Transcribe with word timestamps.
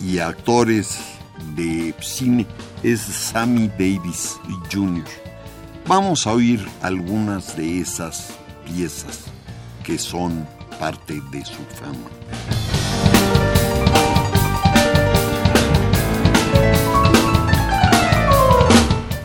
Y 0.00 0.20
actores 0.20 0.96
de 1.56 1.92
cine 2.00 2.46
es 2.84 3.00
Sammy 3.00 3.66
Davis 3.66 4.38
Jr. 4.72 5.02
Vamos 5.88 6.24
a 6.24 6.34
oír 6.34 6.64
algunas 6.82 7.56
de 7.56 7.80
esas 7.80 8.38
piezas 8.64 9.24
que 9.82 9.98
son 9.98 10.46
parte 10.78 11.20
de 11.32 11.44
su 11.44 11.64
fama. 11.64 12.08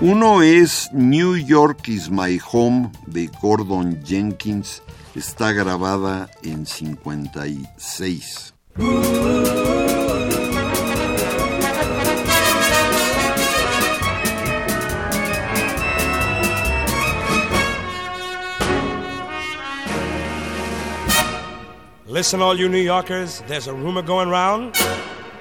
Uno 0.01 0.41
es 0.41 0.89
New 0.91 1.37
York 1.37 1.87
is 1.87 2.09
My 2.09 2.39
Home 2.51 2.91
de 3.05 3.29
Gordon 3.39 4.03
Jenkins. 4.03 4.81
Está 5.13 5.51
grabada 5.51 6.31
en 6.41 6.65
56. 6.65 8.55
Listen, 22.13 22.43
all 22.43 22.59
you 22.59 22.69
New 22.69 22.77
Yorkers, 22.77 23.41
there's 23.47 23.65
a 23.65 23.73
rumor 23.73 24.03
going 24.03 24.29
round 24.29 24.75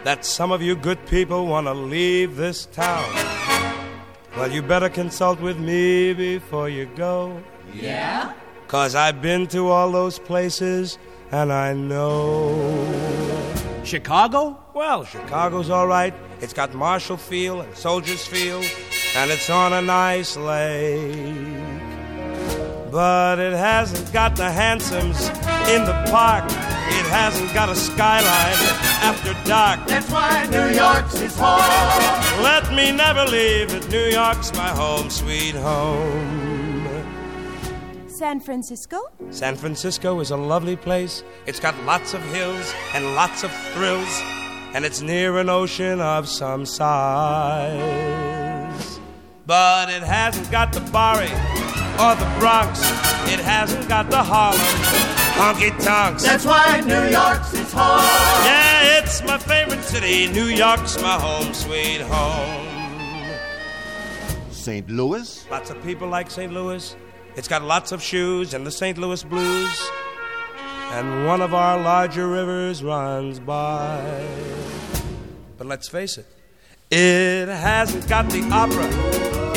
that 0.05 0.25
some 0.25 0.50
of 0.50 0.62
you 0.62 0.75
good 0.75 1.05
people 1.05 1.44
want 1.44 1.66
to 1.66 1.75
leave 1.75 2.37
this 2.37 2.65
town. 2.65 3.05
Well, 4.34 4.50
you 4.50 4.62
better 4.62 4.88
consult 4.88 5.38
with 5.38 5.59
me 5.59 6.15
before 6.15 6.71
you 6.71 6.87
go. 6.97 7.43
Yeah? 7.75 8.33
Cause 8.69 8.94
I've 8.94 9.21
been 9.21 9.49
to 9.49 9.69
all 9.69 9.93
those 9.93 10.19
places 10.19 10.97
and 11.31 11.53
I 11.53 11.75
know. 11.75 12.43
Chicago? 13.84 14.59
Well, 14.72 15.04
Chicago's 15.04 15.69
all 15.69 15.87
right. 15.87 16.15
It's 16.41 16.54
got 16.54 16.72
Marshall 16.72 17.19
Field 17.19 17.66
and 17.66 17.77
Soldiers 17.77 18.27
Field, 18.27 18.65
and 19.15 19.31
it's 19.31 19.50
on 19.50 19.75
a 19.75 19.83
nice 19.83 20.39
lake. 20.39 21.62
But 22.92 23.38
it 23.38 23.54
hasn't 23.54 24.12
got 24.12 24.36
the 24.36 24.50
hansoms 24.50 25.30
in 25.75 25.82
the 25.86 25.94
park. 26.10 26.44
It 26.44 27.06
hasn't 27.08 27.54
got 27.54 27.70
a 27.70 27.75
skyline 27.75 28.54
after 29.00 29.32
dark. 29.48 29.86
That's 29.86 30.10
why 30.10 30.47
New 30.50 30.69
York's 30.76 31.19
his 31.19 31.34
home. 31.38 32.42
Let 32.42 32.70
me 32.75 32.92
never 32.92 33.25
leave 33.25 33.72
it. 33.72 33.88
New 33.88 34.10
York's 34.10 34.53
my 34.53 34.69
home, 34.69 35.08
sweet 35.08 35.54
home. 35.54 36.86
San 38.08 38.41
Francisco? 38.41 39.10
San 39.30 39.56
Francisco 39.56 40.20
is 40.20 40.30
a 40.30 40.36
lovely 40.36 40.76
place. 40.76 41.24
It's 41.47 41.60
got 41.60 41.74
lots 41.84 42.12
of 42.12 42.20
hills 42.24 42.74
and 42.92 43.14
lots 43.14 43.42
of 43.42 43.50
thrills, 43.72 44.20
and 44.74 44.84
it's 44.84 45.00
near 45.00 45.38
an 45.38 45.48
ocean 45.48 45.98
of 45.98 46.28
some 46.28 46.66
size. 46.66 47.70
But 49.47 49.88
it 49.88 50.03
hasn't 50.03 50.50
got 50.50 50.74
the 50.74 50.80
Bowery 50.92 51.30
or 52.00 52.14
the 52.14 52.28
Bronx. 52.38 52.80
It 53.32 53.41
hasn't 53.41 53.88
got 53.88 54.10
the 54.10 54.22
Harlem 54.22 55.12
honky 55.32 55.70
tonks. 55.82 56.22
That's 56.22 56.44
why 56.44 56.80
New 56.80 57.04
York's 57.10 57.50
his 57.50 57.72
home. 57.72 58.04
Yeah, 58.44 58.98
it's 58.98 59.22
my 59.22 59.38
favorite 59.38 59.82
city. 59.82 60.28
New 60.28 60.47
York's 60.47 61.00
my 61.00 61.14
home, 61.14 61.53
sweet 61.54 62.00
home. 62.00 62.69
St. 64.50 64.88
Louis? 64.88 65.44
Lots 65.50 65.70
of 65.70 65.82
people 65.82 66.08
like 66.08 66.30
St. 66.30 66.53
Louis. 66.53 66.94
It's 67.34 67.48
got 67.48 67.62
lots 67.62 67.92
of 67.92 68.03
shoes 68.03 68.54
and 68.54 68.66
the 68.66 68.70
St. 68.70 68.98
Louis 68.98 69.24
blues. 69.24 69.91
And 70.92 71.26
one 71.26 71.41
of 71.41 71.54
our 71.54 71.80
larger 71.80 72.28
rivers 72.28 72.84
runs 72.84 73.41
by. 73.41 74.26
But 75.56 75.66
let's 75.66 75.88
face 75.88 76.19
it, 76.19 76.26
it 76.91 77.48
hasn't 77.48 78.06
got 78.09 78.28
the 78.28 78.42
opera 78.53 78.86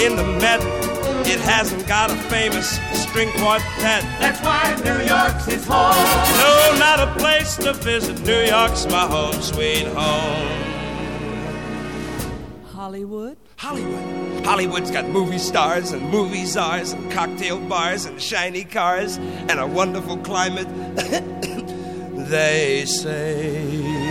in 0.02 0.16
the 0.16 0.23
Met. 0.40 0.95
It 1.28 1.40
hasn't 1.40 1.88
got 1.88 2.12
a 2.12 2.16
famous 2.30 2.80
string 2.94 3.30
quartet. 3.31 4.03
That's 4.19 4.40
why 4.41 4.75
New 4.84 5.06
York's 5.06 5.46
his 5.46 5.66
home. 5.66 5.96
No, 6.38 6.75
not 6.78 7.00
a 7.00 7.13
place 7.19 7.56
to 7.58 7.74
visit. 7.74 8.22
New 8.25 8.41
York's 8.41 8.86
my 8.86 9.08
home, 9.08 9.41
sweet 9.41 9.88
home. 9.88 10.75
Hollywood? 12.66 13.38
Hollywood. 13.56 14.46
Hollywood's 14.46 14.91
got 14.91 15.09
movie 15.09 15.40
stars 15.40 15.91
and 15.91 16.08
movie 16.12 16.46
czars 16.46 16.91
and 16.91 17.12
cocktail 17.12 17.59
bars 17.59 18.06
and 18.06 18.22
shiny 18.22 18.64
cars 18.64 19.18
and 19.18 19.59
a 19.59 19.66
wonderful 19.66 20.18
climate. 20.18 20.68
they 22.30 22.85
say. 22.85 24.05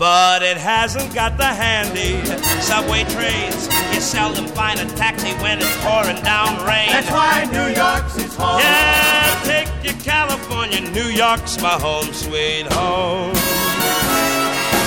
But 0.00 0.42
it 0.42 0.56
hasn't 0.56 1.14
got 1.14 1.36
the 1.36 1.44
handy 1.44 2.24
subway 2.62 3.04
trains. 3.04 3.68
You 3.92 4.00
seldom 4.00 4.46
find 4.46 4.80
a 4.80 4.86
taxi 4.96 5.34
when 5.42 5.58
it's 5.58 5.76
pouring 5.84 6.22
down 6.22 6.56
rain. 6.66 6.88
That's 6.88 7.10
why 7.10 7.44
New 7.52 7.68
York's 7.76 8.16
his 8.16 8.34
home. 8.34 8.60
Yeah, 8.60 9.42
take 9.44 9.68
you 9.84 9.92
California. 10.02 10.80
New 10.90 11.10
York's 11.10 11.60
my 11.60 11.78
home, 11.78 12.14
sweet 12.14 12.64
home. 12.72 13.34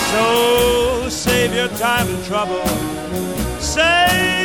So 0.10 1.10
save 1.10 1.54
your 1.54 1.68
time 1.78 2.08
and 2.08 2.26
trouble. 2.26 2.66
Save 3.60 4.43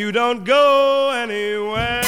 you 0.00 0.10
don't 0.10 0.44
go 0.44 1.10
anywhere. 1.14 2.00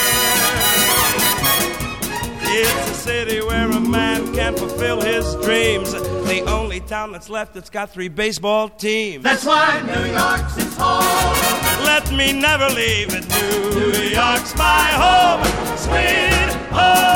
It's 2.54 2.90
a 2.90 2.94
city 2.94 3.42
where 3.42 3.70
a 3.70 3.80
man 3.80 4.32
can 4.34 4.56
fulfill 4.56 5.02
his 5.02 5.34
dreams. 5.44 5.92
The 5.92 6.42
only 6.46 6.80
town 6.80 7.12
that's 7.12 7.28
left 7.28 7.52
that's 7.52 7.68
got 7.68 7.90
three 7.90 8.08
baseball 8.08 8.70
teams. 8.70 9.22
That's 9.22 9.44
why 9.44 9.82
New 9.82 10.06
York's 10.10 10.54
his 10.56 10.74
home. 10.78 11.84
Let 11.84 12.10
me 12.12 12.32
never 12.32 12.68
leave 12.70 13.10
it. 13.12 13.28
New 13.28 13.92
York's 14.08 14.56
my 14.56 14.88
home, 15.04 15.44
sweet 15.76 16.52
home. 16.72 17.12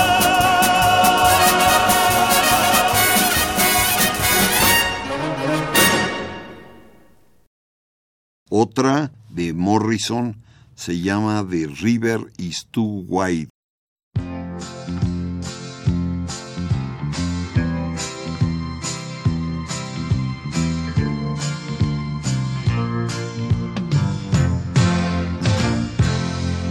Otra 8.50 9.11
de 9.31 9.52
Morrison 9.52 10.45
se 10.76 10.93
llama 11.00 11.43
The 11.43 11.67
River 11.82 12.31
is 12.38 12.64
Too 12.70 13.05
Wide. 13.08 13.49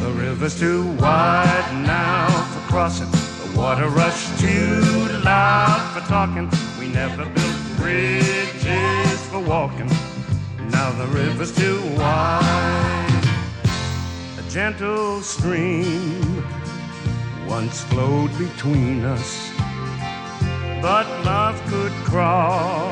The 0.02 0.12
river's 0.14 0.60
too 0.60 0.84
wide 0.98 1.84
now 1.86 2.28
for 2.28 2.72
crossing. 2.72 3.10
The 3.10 3.58
water 3.58 3.88
rush 3.88 4.40
too 4.40 4.82
loud 5.24 5.82
for 5.94 6.08
talking. 6.08 6.50
We 6.80 6.88
never 6.88 7.26
built 7.26 7.78
bridges 7.78 9.20
for 9.32 9.40
walking. 9.40 9.90
Now 10.70 10.92
the 10.92 11.08
river's 11.08 11.56
too 11.56 11.82
wide. 11.98 13.15
Gentle 14.56 15.20
stream 15.22 16.42
once 17.46 17.84
flowed 17.84 18.32
between 18.38 19.04
us, 19.04 19.52
but 20.82 21.06
love 21.26 21.62
could 21.68 21.92
cross 22.06 22.88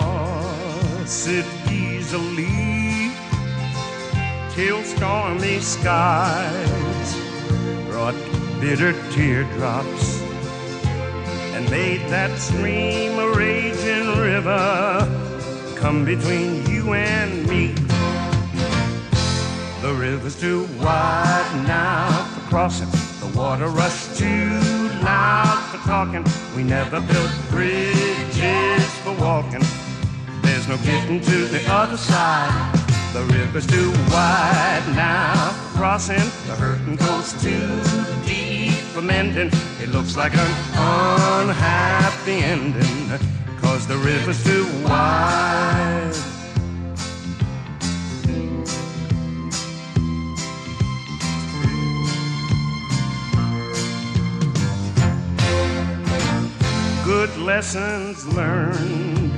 it 1.25 1.45
easily 1.71 3.13
till 4.51 4.83
stormy 4.83 5.61
skies 5.61 7.15
brought 7.89 8.15
bitter 8.59 8.91
teardrops 9.11 10.21
and 11.53 11.69
made 11.71 12.01
that 12.09 12.37
stream 12.37 13.17
a 13.19 13.29
raging 13.37 14.07
river 14.19 15.07
come 15.77 16.03
between 16.03 16.65
you 16.65 16.93
and 16.93 17.47
me. 17.47 17.82
The 19.83 19.93
river's 19.93 20.39
too 20.39 20.63
wide 20.79 21.63
now 21.67 22.07
for 22.33 22.39
crossing. 22.47 22.87
The 23.19 23.37
water 23.37 23.67
rushed 23.67 24.17
too 24.17 24.49
loud 25.03 25.61
for 25.69 25.77
talking. 25.85 26.23
We 26.55 26.63
never 26.63 27.01
built 27.01 27.29
bridges 27.49 28.85
for 29.03 29.11
walking. 29.19 29.61
There's 30.41 30.69
no 30.69 30.77
getting 30.77 31.19
to 31.19 31.37
the 31.47 31.61
other 31.69 31.97
side. 31.97 32.79
The 33.11 33.25
river's 33.25 33.67
too 33.67 33.91
wide 34.09 34.83
now 34.95 35.49
for 35.51 35.77
crossing. 35.79 36.31
The 36.47 36.55
hurting 36.55 36.95
goes 36.95 37.33
too 37.43 37.67
deep 38.25 38.79
for 38.93 39.01
mending. 39.01 39.51
It 39.81 39.89
looks 39.89 40.15
like 40.15 40.33
an 40.33 40.51
unhappy 40.77 42.41
ending. 42.41 43.19
Cause 43.59 43.85
the 43.85 43.97
river's 43.97 44.41
too 44.45 44.63
wide. 44.85 46.02
Good 57.23 57.37
lessons 57.37 58.27
learned 58.35 59.31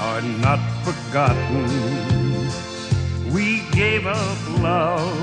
are 0.00 0.20
not 0.42 0.58
forgotten. 0.82 1.68
We 3.32 3.62
gave 3.70 4.04
up 4.04 4.38
love 4.58 5.16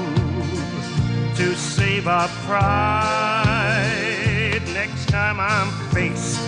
to 1.35 1.53
save 1.55 2.07
our 2.07 2.29
pride. 2.47 3.41
Next 4.73 5.09
time 5.09 5.41
I'm 5.41 5.69
faced 5.91 6.39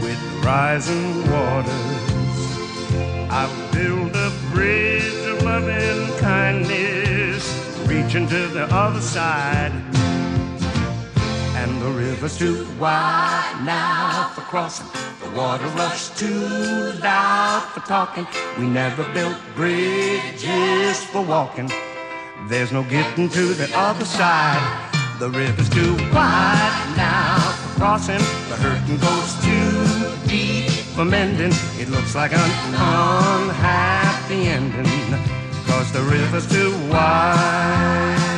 with 0.00 0.18
rising 0.42 1.30
waters, 1.30 2.00
I'll 3.30 3.72
build 3.72 4.16
a 4.16 4.32
bridge 4.54 5.26
of 5.26 5.42
love 5.42 5.68
and 5.68 6.18
kindness, 6.18 7.44
reaching 7.86 8.26
to 8.28 8.48
the 8.48 8.64
other 8.74 9.02
side. 9.02 9.99
And 11.60 11.82
the 11.82 11.90
river's 11.90 12.38
too 12.38 12.66
wide 12.78 13.62
now 13.66 14.30
for 14.34 14.40
crossing. 14.40 14.86
The 15.22 15.28
water 15.36 15.66
rush 15.76 16.08
too 16.08 16.92
loud 17.02 17.68
for 17.74 17.80
talking. 17.80 18.26
We 18.58 18.66
never 18.66 19.04
built 19.12 19.36
bridges 19.54 21.04
for 21.04 21.20
walking. 21.22 21.70
There's 22.48 22.72
no 22.72 22.82
getting 22.84 23.28
to 23.28 23.52
the 23.52 23.70
other 23.74 24.06
side. 24.06 24.62
The 25.18 25.28
river's 25.28 25.68
too 25.68 25.96
wide 26.14 26.94
now 26.96 27.36
for 27.60 27.80
crossing. 27.80 28.24
The 28.48 28.56
hurting 28.56 28.96
goes 28.96 29.30
too 29.44 30.28
deep 30.28 30.70
for 30.96 31.04
mending. 31.04 31.52
It 31.78 31.90
looks 31.90 32.14
like 32.14 32.32
an 32.32 32.40
unhappy 32.72 34.48
ending. 34.48 34.86
Cause 35.66 35.92
the 35.92 36.00
river's 36.00 36.48
too 36.50 36.72
wide. 36.88 38.29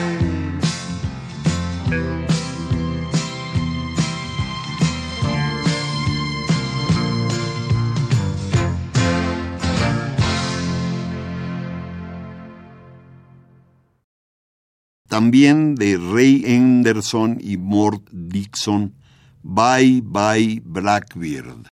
También 15.13 15.75
de 15.75 15.99
Ray 15.99 16.43
Henderson 16.47 17.37
y 17.39 17.59
Mort 17.59 18.09
Dixon, 18.11 18.95
Bye 19.43 20.01
Bye 20.03 20.63
Blackbird. 20.65 21.69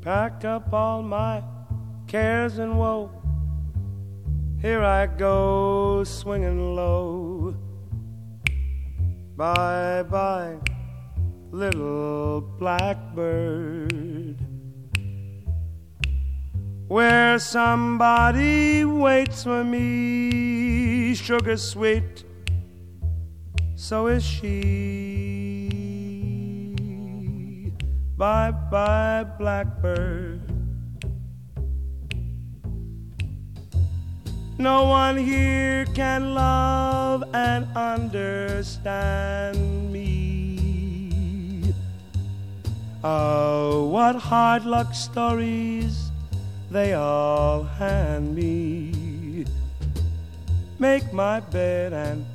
Packed 0.00 0.46
up 0.46 0.72
all 0.72 1.02
my 1.02 1.42
cares 2.06 2.58
and 2.58 2.78
woe. 2.78 3.10
Here 4.62 4.82
I 4.82 5.06
go, 5.06 6.02
swinging 6.04 6.74
low. 6.74 7.54
Bye 9.36 10.02
bye, 10.04 10.60
little 11.50 12.40
blackbird. 12.58 14.36
Where 16.88 17.38
somebody 17.38 18.84
waits 18.84 19.44
for 19.44 19.62
me, 19.62 21.14
sugar 21.14 21.56
sweet, 21.56 22.24
so 23.76 24.08
is 24.08 24.24
she. 24.24 24.90
Bye 28.16 28.50
bye, 28.50 29.24
blackbird. 29.38 30.42
No 34.58 34.84
one 34.84 35.16
here 35.16 35.86
can 35.94 36.34
love 36.34 37.24
and 37.32 37.66
understand 37.74 39.56
me. 39.90 40.19
Oh, 43.02 43.84
what 43.86 44.16
hard 44.16 44.66
luck 44.66 44.92
stories 44.94 46.10
they 46.70 46.92
all 46.92 47.62
hand 47.62 48.34
me. 48.34 49.46
Make 50.78 51.10
my 51.12 51.40
bed 51.40 51.94
and 51.94 52.26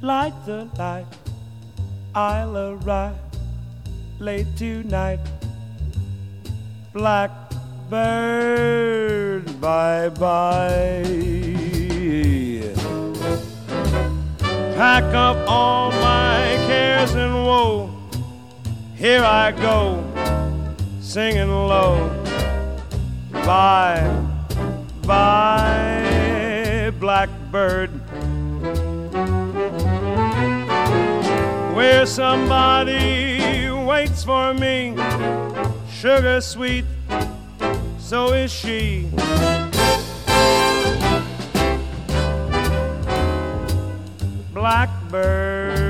light 0.00 0.32
the 0.46 0.68
light. 0.78 1.06
I'll 2.14 2.56
arrive 2.56 3.16
late 4.20 4.46
tonight. 4.56 5.18
Blackbird, 6.92 7.90
bye 9.60 10.10
bye. 10.10 11.02
Pack 14.76 15.04
up 15.14 15.36
all 15.48 15.90
my 15.90 16.56
cares 16.66 17.14
and 17.14 17.34
woe. 17.44 17.93
Here 19.04 19.22
I 19.22 19.52
go, 19.52 20.02
singing 21.02 21.50
low. 21.50 22.08
Bye, 23.30 24.08
bye, 25.06 26.90
blackbird. 26.98 27.90
Where 31.76 32.06
somebody 32.06 33.68
waits 33.70 34.24
for 34.24 34.54
me, 34.54 34.96
sugar 35.92 36.40
sweet, 36.40 36.86
so 37.98 38.32
is 38.32 38.50
she. 38.50 39.10
Blackbird. 44.54 45.83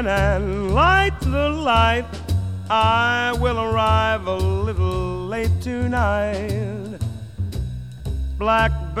Spin 0.00 0.06
and 0.06 0.74
light 0.74 1.20
the 1.20 1.50
light. 1.50 2.06
I 2.70 3.36
will 3.40 3.60
arrive 3.60 4.26
a 4.26 4.34
little 4.36 5.26
late 5.26 5.50
tonight. 5.60 6.98
Blackbird, 8.38 8.96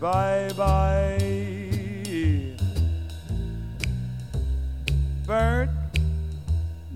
bye 0.00 0.50
bye. 0.56 1.18
Bird, 5.26 5.70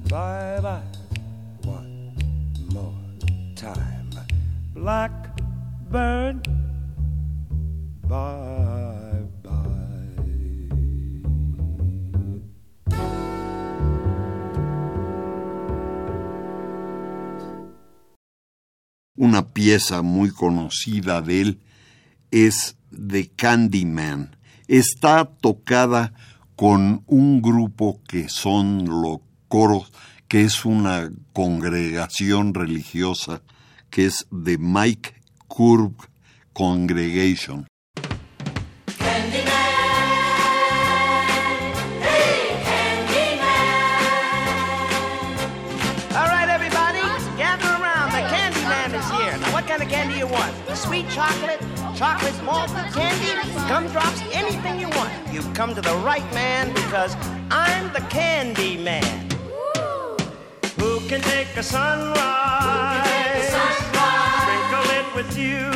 bye 0.09 0.61
bye. 0.62 0.83
One 1.64 2.12
more 2.73 2.95
time. 3.57 4.11
Blackbird, 4.75 6.49
bye 8.09 8.38
pieza 19.58 20.02
muy 20.02 20.30
conocida 20.30 21.20
de 21.20 21.40
él 21.40 21.60
es 22.30 22.76
The 22.92 23.28
Candyman. 23.34 24.36
Está 24.68 25.24
tocada 25.24 26.12
con 26.54 27.02
un 27.08 27.42
grupo 27.42 28.00
que 28.06 28.28
son 28.28 28.84
los 28.84 29.18
coros, 29.48 29.92
que 30.28 30.42
es 30.42 30.64
una 30.64 31.10
congregación 31.32 32.54
religiosa, 32.54 33.42
que 33.90 34.06
es 34.06 34.28
The 34.30 34.58
Mike 34.58 35.14
Curb 35.48 36.06
Congregation. 36.52 37.66
Sweet 50.78 51.11
chocolate, 51.11 51.61
chocolate 51.97 52.40
malted 52.44 52.87
candy, 52.94 53.32
gumdrops, 53.68 54.23
anything 54.32 54.78
you 54.78 54.88
want. 54.90 55.12
You've 55.32 55.52
come 55.52 55.75
to 55.75 55.80
the 55.80 55.94
right 55.97 56.25
man 56.32 56.73
because 56.73 57.16
I'm 57.50 57.92
the 57.92 58.00
candy 58.08 58.76
man. 58.76 59.28
Who 60.78 61.00
can 61.08 61.20
take 61.20 61.49
a 61.56 61.64
sunrise? 61.64 62.14
Sprinkle 64.40 64.90
it 64.99 65.14
with 65.16 65.37
you. 65.37 65.73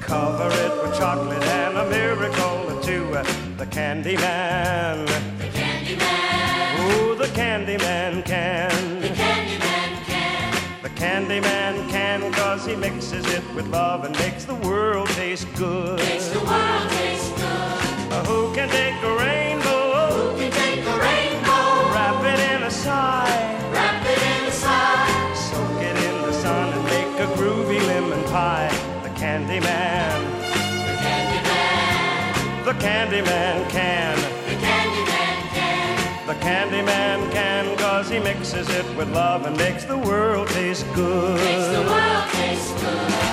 Cover 0.00 0.48
it 0.48 0.82
with 0.82 0.96
chocolate 0.96 1.42
and 1.42 1.76
a 1.78 1.90
miracle 1.90 2.70
or 2.70 2.82
two. 2.84 3.04
Uh, 3.12 3.24
the 3.58 3.66
candy 3.66 4.16
man. 4.16 5.04
The 5.38 5.48
candy 5.48 5.96
man. 5.96 6.92
Ooh, 6.92 7.16
the 7.16 7.28
candy 7.34 7.78
man 7.78 8.22
can. 8.22 9.00
The 9.00 9.08
candy 9.08 9.18
man 9.18 9.25
can. 10.96 11.22
The 11.22 11.28
candy 11.28 11.40
man 11.40 11.88
can 11.88 12.32
cause 12.32 12.64
he 12.66 12.74
mixes 12.74 13.26
it 13.26 13.42
with 13.54 13.66
love 13.68 14.04
and 14.04 14.16
makes 14.18 14.44
the 14.44 14.54
world 14.54 15.08
taste 15.10 15.46
good. 15.56 15.98
Makes 15.98 16.28
the 16.28 16.40
world 16.40 16.90
taste 16.90 17.34
good. 17.36 18.12
Uh, 18.12 18.24
who 18.24 18.54
can 18.54 18.68
take 18.68 18.94
a 19.02 19.16
rainbow? 19.16 20.32
Who 20.32 20.38
can 20.38 20.50
take 20.52 20.80
a 20.80 20.96
rainbow? 20.98 21.92
Wrap 21.92 22.24
it 22.24 22.40
in 22.52 22.62
a 22.62 22.70
sigh. 22.70 23.70
Wrap 23.72 24.04
it 24.04 24.22
in 24.32 24.48
a 24.48 24.50
sigh. 24.50 25.34
Soak 25.34 25.82
it 25.82 25.96
in 25.96 26.22
the 26.22 26.32
sun 26.32 26.72
and 26.72 26.84
make 26.84 27.20
a 27.20 27.28
groovy 27.36 27.80
lemon 27.86 28.22
pie. 28.24 28.70
The 29.02 29.10
candy 29.10 29.60
man. 29.60 30.18
The 30.88 30.96
candy 31.04 31.42
man. 31.48 32.64
The 32.64 32.74
candy 32.74 33.22
man 33.22 33.70
can. 33.70 34.16
The 34.48 34.56
candy 34.66 35.04
man 35.12 35.48
can. 35.54 36.26
The 36.26 36.34
candy 36.34 36.82
man 36.82 37.30
can 37.32 37.75
cause 38.06 38.12
he 38.12 38.20
mixes 38.20 38.68
it 38.68 38.96
with 38.96 39.08
love 39.12 39.46
and 39.46 39.56
makes 39.56 39.84
the 39.84 39.96
world 39.96 40.48
taste 40.48 40.86
good. 40.94 41.40
Makes 41.40 41.66
the 41.68 41.82
world 41.82 42.24
taste 42.30 42.76
good. 42.78 43.25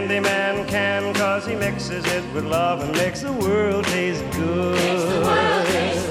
The 0.00 0.06
candy 0.06 0.20
man 0.20 0.66
can 0.66 1.12
cause 1.12 1.46
he 1.46 1.54
mixes 1.54 2.06
it 2.06 2.24
with 2.32 2.46
love 2.46 2.80
and 2.80 2.90
makes 2.92 3.20
the 3.20 3.34
world 3.34 3.84
taste 3.84 4.24
good. 4.32 6.09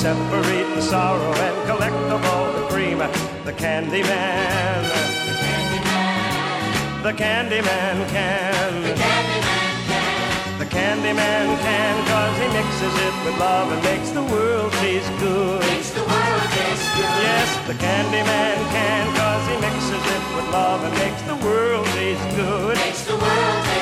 Separate 0.00 0.74
the 0.74 0.80
sorrow 0.80 1.30
and 1.30 1.66
collect 1.68 1.94
up 2.08 2.24
all 2.32 2.50
the 2.54 2.66
cream. 2.72 3.00
The 3.44 3.52
candy 3.52 4.02
man. 4.02 4.82
The 5.28 5.34
candy 5.36 5.84
man. 5.84 7.02
The 7.02 7.12
candy 7.12 7.60
man 7.60 8.08
can. 8.08 8.80
The 8.80 8.94
candy 8.96 9.40
man 9.44 9.76
can. 9.84 10.58
The 10.58 10.64
candy 10.64 11.12
man 11.12 11.58
can 11.60 11.94
cause 12.08 12.34
he 12.40 12.48
mixes 12.48 12.96
it 12.96 13.14
with 13.26 13.38
love 13.38 13.70
and 13.72 13.82
makes 13.82 14.08
the 14.08 14.22
world 14.22 14.72
taste 14.80 15.12
good. 15.20 15.60
Makes 15.68 15.90
the 15.90 16.00
world 16.00 16.48
taste 16.56 16.88
good. 16.96 17.20
Yes, 17.20 17.48
the 17.68 17.74
candy 17.74 18.22
man 18.24 18.56
can 18.72 19.04
cause 19.20 19.44
he 19.52 19.56
mixes 19.60 20.04
it 20.16 20.24
with 20.34 20.48
love 20.48 20.82
and 20.82 20.94
makes 20.96 21.20
the 21.28 21.36
world 21.44 21.84
taste 21.92 22.24
good. 22.36 22.74
Makes 22.78 23.04
the 23.04 23.18
world 23.20 23.64
taste 23.68 23.74
good. 23.74 23.79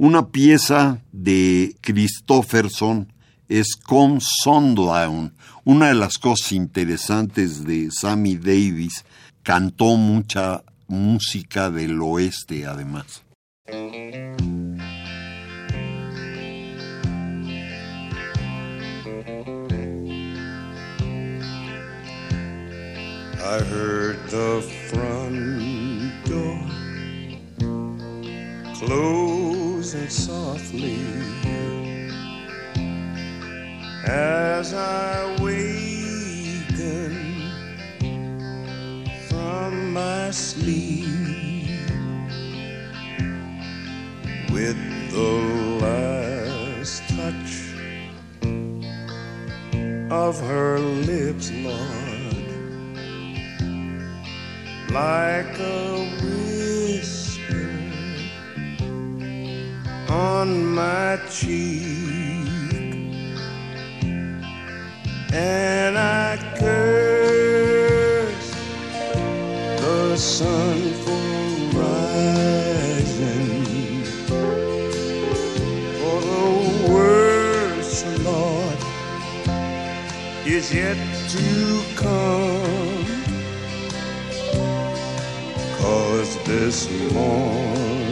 Una 0.00 0.28
pieza 0.28 1.02
de 1.10 1.74
Christofferson 1.80 3.12
es 3.48 3.74
Come 3.74 4.20
Sundown. 4.20 5.34
Una 5.64 5.88
de 5.88 5.94
las 5.94 6.18
cosas 6.18 6.52
interesantes 6.52 7.64
de 7.64 7.90
Sammy 7.90 8.36
Davis, 8.36 9.04
cantó 9.42 9.96
mucha 9.96 10.62
música 10.86 11.72
del 11.72 12.00
oeste 12.00 12.64
además. 12.64 13.24
I 23.40 23.60
heard 23.64 24.18
the 24.30 24.62
front 24.92 26.24
door 26.26 26.88
closing 29.90 30.10
softly. 30.10 30.98
As 34.06 34.74
I 34.74 35.36
wakened 35.40 36.74
from 39.30 39.94
my 39.94 40.30
sleep 40.30 41.06
with 44.50 44.76
the 45.10 45.32
last 45.80 47.02
touch 47.08 47.72
of 50.10 50.38
her 50.40 50.78
lips, 50.78 51.50
Lord 51.50 52.18
like 54.90 55.58
a 55.58 56.08
whisper 56.22 56.67
on 60.10 60.64
my 60.74 61.18
cheek, 61.30 62.48
and 65.32 65.98
I 65.98 66.38
curse 66.58 68.50
the 69.80 70.16
sun 70.16 70.92
for 71.04 71.78
rising. 71.78 73.54
For 75.98 76.20
the 76.20 76.92
worst, 76.92 78.06
Lord, 78.24 78.78
is 80.46 80.72
yet 80.74 80.96
to 81.30 81.82
come. 81.96 83.06
Cause 85.78 86.36
this 86.44 86.90
morning 87.12 88.07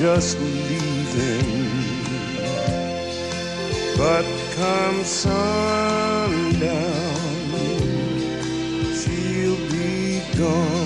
just 0.00 0.40
leaving. 0.40 1.68
But 3.98 4.24
come 4.56 5.04
sundown, 5.04 6.40
she'll 8.96 9.60
be 9.68 10.22
gone. 10.38 10.79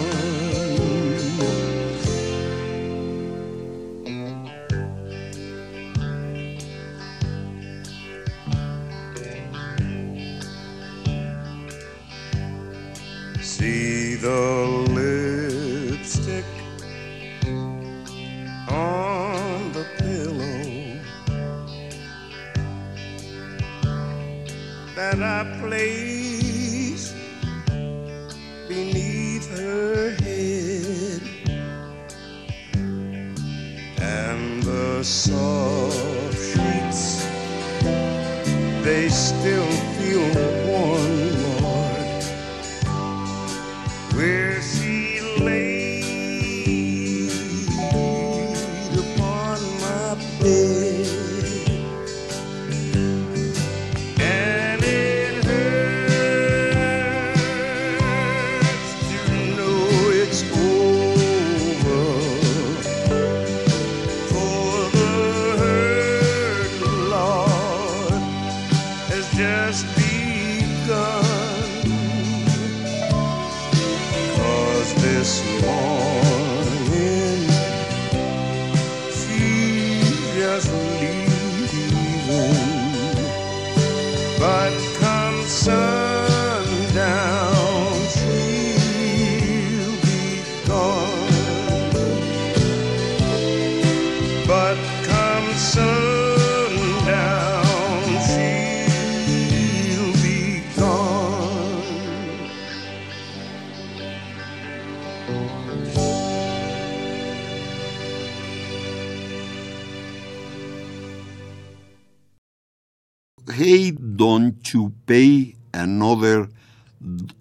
You 114.75 114.93
pay 115.07 115.55
another 115.73 116.49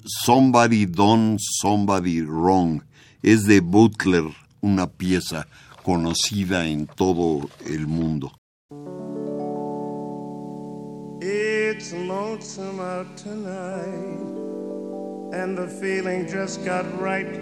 Somebody 0.05 0.85
Done 0.85 1.37
Somebody 1.39 2.21
Wrong. 2.21 2.83
Es 3.23 3.45
de 3.47 3.61
Butler, 3.61 4.29
una 4.61 4.87
pieza 4.87 5.47
conocida 5.83 6.65
en 6.65 6.87
todo 6.87 7.49
el 7.65 7.87
mundo. 7.87 8.31
It's 11.21 11.93
lonesome 11.93 12.79
out 12.81 13.15
tonight, 13.15 14.19
and 15.33 15.57
the 15.57 15.67
feeling 15.67 16.27
just 16.27 16.63
got 16.65 16.85
right 16.99 17.33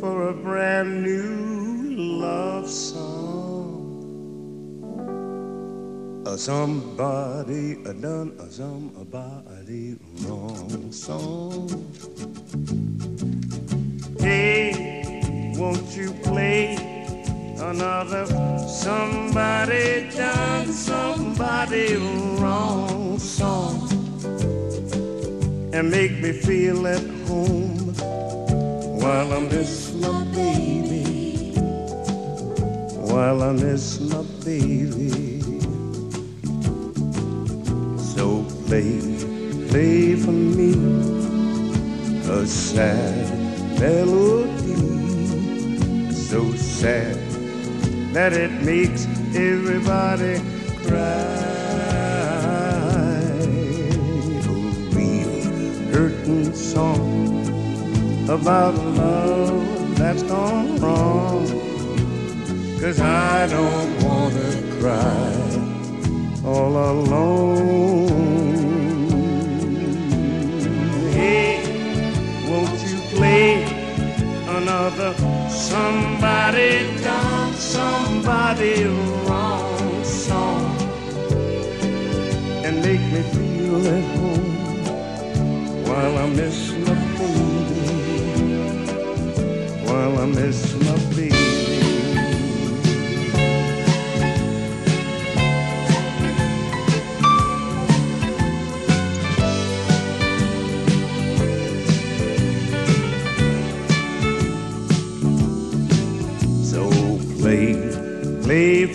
for 0.00 0.28
a 0.28 0.34
brand 0.34 1.02
new 1.02 1.96
love 1.96 2.68
song. 2.68 3.53
A 6.26 6.38
somebody 6.38 7.74
a 7.84 7.92
done 7.92 8.32
a 8.40 8.50
somebody 8.50 9.96
wrong. 10.22 10.90
Song. 10.90 11.68
Hey, 14.18 15.52
won't 15.58 15.94
you 15.94 16.12
play 16.22 16.76
another? 17.58 18.24
Somebody 18.66 20.08
done 20.16 20.72
somebody 20.72 21.96
wrong 22.38 23.18
song. 23.18 23.86
And 25.74 25.90
make 25.90 26.22
me 26.22 26.32
feel 26.32 26.86
at 26.86 27.04
home 27.28 27.94
while 28.98 29.30
I 29.30 29.40
miss 29.40 29.92
my 29.92 30.24
baby. 30.32 31.52
While 33.12 33.42
I 33.42 33.52
miss 33.52 34.00
my 34.00 34.22
baby 34.42 35.33
so 38.14 38.44
play 38.66 39.00
play 39.68 40.16
for 40.16 40.32
me 40.32 40.72
a 42.28 42.46
sad 42.46 43.28
melody 43.80 44.74
so 46.34 46.52
sad 46.52 47.16
that 48.14 48.32
it 48.32 48.50
makes 48.62 49.06
everybody 49.36 50.40
cry. 50.86 51.34
Oh, 54.46 54.70
a 54.70 54.88
real 54.94 55.34
hurting 55.92 56.54
song 56.54 57.44
about 58.28 58.74
love 58.74 59.96
that's 59.96 60.22
gone 60.22 60.76
wrong. 60.76 61.46
Cause 62.80 63.00
I 63.00 63.46
don't 63.48 64.02
wanna 64.04 64.50
cry 64.80 65.34
all 66.44 66.74
alone. 66.90 67.63
Somebody 76.24 77.02
done 77.02 77.52
somebody 77.54 78.84
wrong 79.26 80.04
song 80.04 80.74
and 82.64 82.76
make 82.80 83.04
me 83.12 83.22
feel 83.34 83.86
at 83.86 84.04
home 84.16 84.56
while 85.86 86.16
I 86.16 86.26
miss 86.28 86.72
my 86.86 86.94
baby 87.18 87.84
while 89.86 90.18
I 90.18 90.26
miss 90.26 90.74
my 90.86 91.03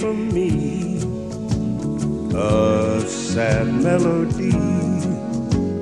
from 0.10 0.34
me 0.34 0.98
a 2.34 3.00
sad 3.02 3.68
melody, 3.68 4.52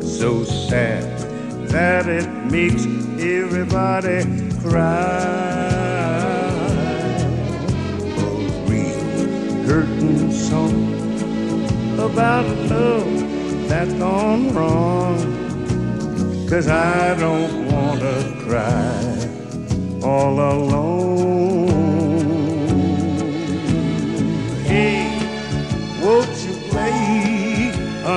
so 0.06 0.44
sad 0.44 1.06
that 1.70 2.10
it 2.10 2.28
makes 2.52 2.84
everybody 3.38 4.20
cry. 4.60 5.30
A 8.18 8.32
real 8.68 9.64
hurting 9.68 10.32
song 10.34 10.76
about 12.08 12.46
love 12.74 13.70
that's 13.70 13.94
gone 13.94 14.54
wrong, 14.54 15.18
cause 16.50 16.68
I 16.68 17.16
don't 17.16 17.54
wanna 17.72 18.18
cry 18.44 19.00
all 20.04 20.36
alone. 20.54 21.17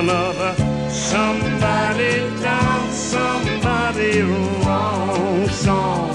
Another. 0.01 0.53
Somebody 0.89 2.13
down, 2.41 2.89
somebody 2.91 4.21
wrong 4.65 5.47
song. 5.49 6.09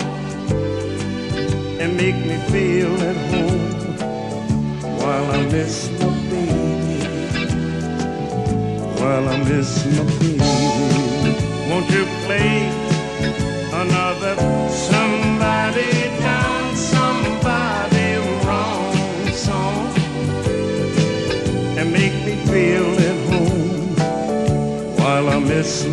And 1.80 1.96
make 1.96 2.18
me 2.30 2.36
feel 2.52 2.94
at 3.10 3.18
home 3.30 3.64
while 5.00 5.26
I 5.38 5.40
miss 5.54 5.76
my 6.00 6.10
baby, 6.30 6.98
while 9.00 9.28
I 9.34 9.36
miss 9.50 9.70
my 9.96 10.04
baby. 10.18 10.40
Won't 11.68 11.88
you 11.96 12.04
play 12.24 12.52
another? 13.82 14.34
Somebody 14.90 15.92
down, 16.26 16.76
somebody 16.94 18.08
wrong 18.44 19.28
song. 19.46 19.86
And 21.78 21.92
make 21.92 22.16
me 22.26 22.34
feel 22.50 22.88
at 23.10 23.15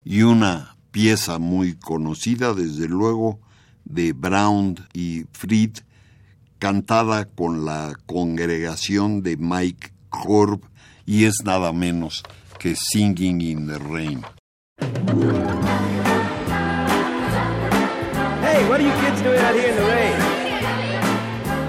y 0.05 0.23
una 0.23 0.77
pieza 0.91 1.39
muy 1.39 1.75
conocida, 1.75 2.53
desde 2.53 2.87
luego, 2.87 3.41
de 3.85 4.13
Brown 4.13 4.77
y 4.93 5.25
Fried, 5.33 5.79
cantada 6.59 7.25
con 7.25 7.65
la 7.65 7.97
congregación 8.07 9.23
de 9.23 9.37
Mike 9.39 9.91
Corb, 10.11 10.61
y 11.07 11.25
es 11.25 11.37
nada 11.45 11.73
menos 11.73 12.23
que 12.59 12.75
Singing 12.77 13.41
in 13.41 13.67
the 13.67 13.79
Rain. 13.79 14.25
Hey, 18.43 18.69
what 18.69 18.81
are 18.81 18.87
you 18.87 18.93
kids 19.01 19.23
doing 19.23 19.39
out 19.41 19.55
here 19.55 19.71
in 19.71 19.77
the 19.77 19.83
rain? 19.83 20.17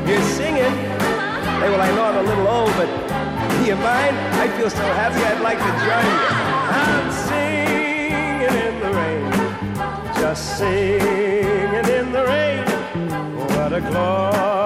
You're 0.08 0.22
singing. 0.22 0.76
Hey, 1.62 1.70
well, 1.70 1.82
I 1.82 1.92
know 1.96 2.04
I'm 2.04 2.18
a 2.18 2.24
little 2.24 2.48
old, 2.48 2.74
but 2.76 2.88
do 3.58 3.66
you 3.66 3.76
mind? 3.76 4.18
I 4.44 4.48
feel 4.58 4.70
so 4.70 4.86
happy 4.94 5.24
I'd 5.24 5.42
like 5.42 5.58
to 5.58 5.72
join 5.86 6.06
you. 6.14 6.30
I'm 6.82 7.12
singing 7.28 8.56
in 8.68 8.76
the 8.84 8.92
rain, 9.00 9.32
just 10.16 10.58
singing 10.58 11.86
in 11.98 12.12
the 12.12 12.24
rain. 12.26 12.64
What 13.38 13.74
a 13.74 13.82
glorious 13.82 14.63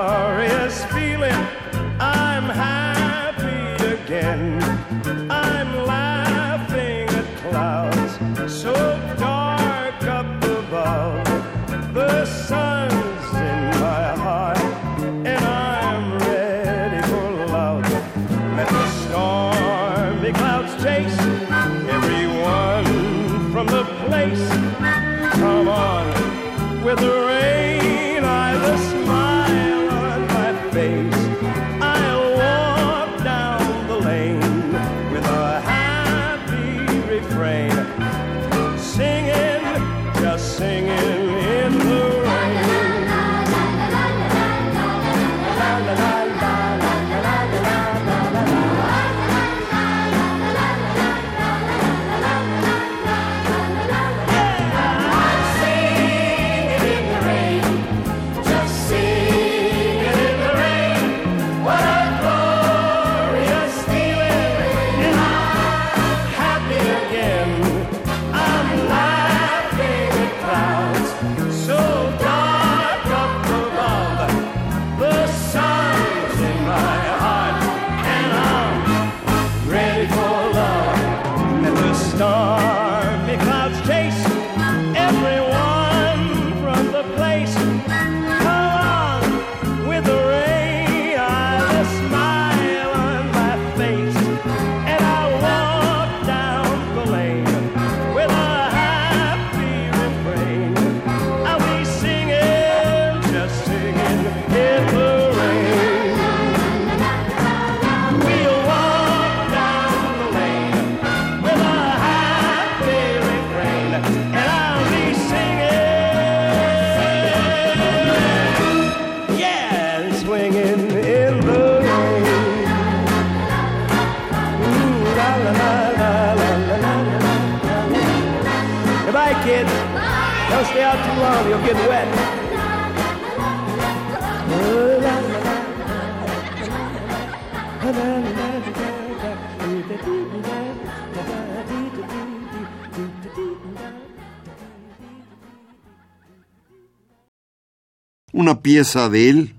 pieza 148.68 149.08
de 149.08 149.30
él, 149.30 149.56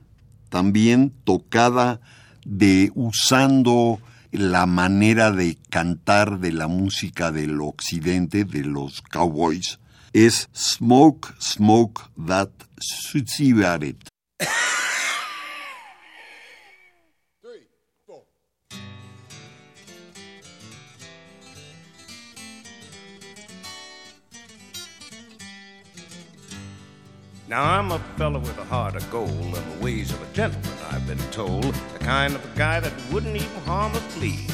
también 0.50 1.14
tocada 1.24 1.98
de 2.44 2.92
usando 2.94 4.00
la 4.32 4.66
manera 4.66 5.30
de 5.30 5.56
cantar 5.70 6.40
de 6.40 6.52
la 6.52 6.68
música 6.68 7.32
del 7.32 7.58
occidente, 7.62 8.44
de 8.44 8.64
los 8.64 9.00
cowboys, 9.00 9.78
es 10.12 10.50
Smoke, 10.54 11.28
Smoke 11.40 12.02
That 12.26 12.50
Cigarette. 12.78 14.10
Now 27.48 27.64
I'm 27.64 27.92
a 27.92 27.98
fellow 28.18 28.40
with 28.40 28.58
a 28.58 28.64
heart 28.64 28.94
of 28.94 29.10
gold 29.10 29.30
and 29.30 29.54
the 29.54 29.82
ways 29.82 30.12
of 30.12 30.20
a 30.20 30.34
gentleman, 30.34 30.70
I've 30.90 31.06
been 31.06 31.16
told. 31.30 31.72
The 31.94 31.98
kind 32.00 32.34
of 32.34 32.44
a 32.44 32.58
guy 32.58 32.78
that 32.78 32.92
wouldn't 33.10 33.34
even 33.34 33.60
harm 33.62 33.94
a 33.94 34.00
flea. 34.00 34.46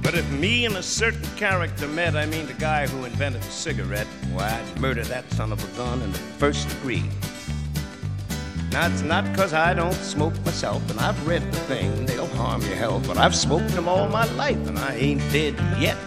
But 0.00 0.14
if 0.14 0.26
me 0.30 0.64
and 0.64 0.76
a 0.76 0.82
certain 0.82 1.28
character 1.36 1.86
met, 1.88 2.16
I 2.16 2.24
mean 2.24 2.46
the 2.46 2.54
guy 2.54 2.86
who 2.86 3.04
invented 3.04 3.42
the 3.42 3.50
cigarette, 3.50 4.06
why, 4.32 4.48
I'd 4.48 4.80
murder 4.80 5.04
that 5.04 5.30
son 5.32 5.52
of 5.52 5.62
a 5.62 5.76
gun 5.76 6.00
in 6.00 6.10
the 6.12 6.18
first 6.18 6.70
degree. 6.70 7.04
Now, 8.70 8.86
it's 8.86 9.02
not 9.02 9.24
because 9.30 9.52
I 9.52 9.74
don't 9.74 9.92
smoke 9.92 10.34
myself, 10.46 10.90
and 10.90 10.98
I've 11.00 11.28
read 11.28 11.42
the 11.52 11.58
thing, 11.60 12.06
they'll 12.06 12.26
harm 12.28 12.62
your 12.62 12.76
health, 12.76 13.06
but 13.06 13.18
I've 13.18 13.36
smoked 13.36 13.68
them 13.72 13.88
all 13.88 14.08
my 14.08 14.24
life, 14.36 14.66
and 14.66 14.78
I 14.78 14.94
ain't 14.94 15.20
dead 15.30 15.54
yet. 15.78 15.98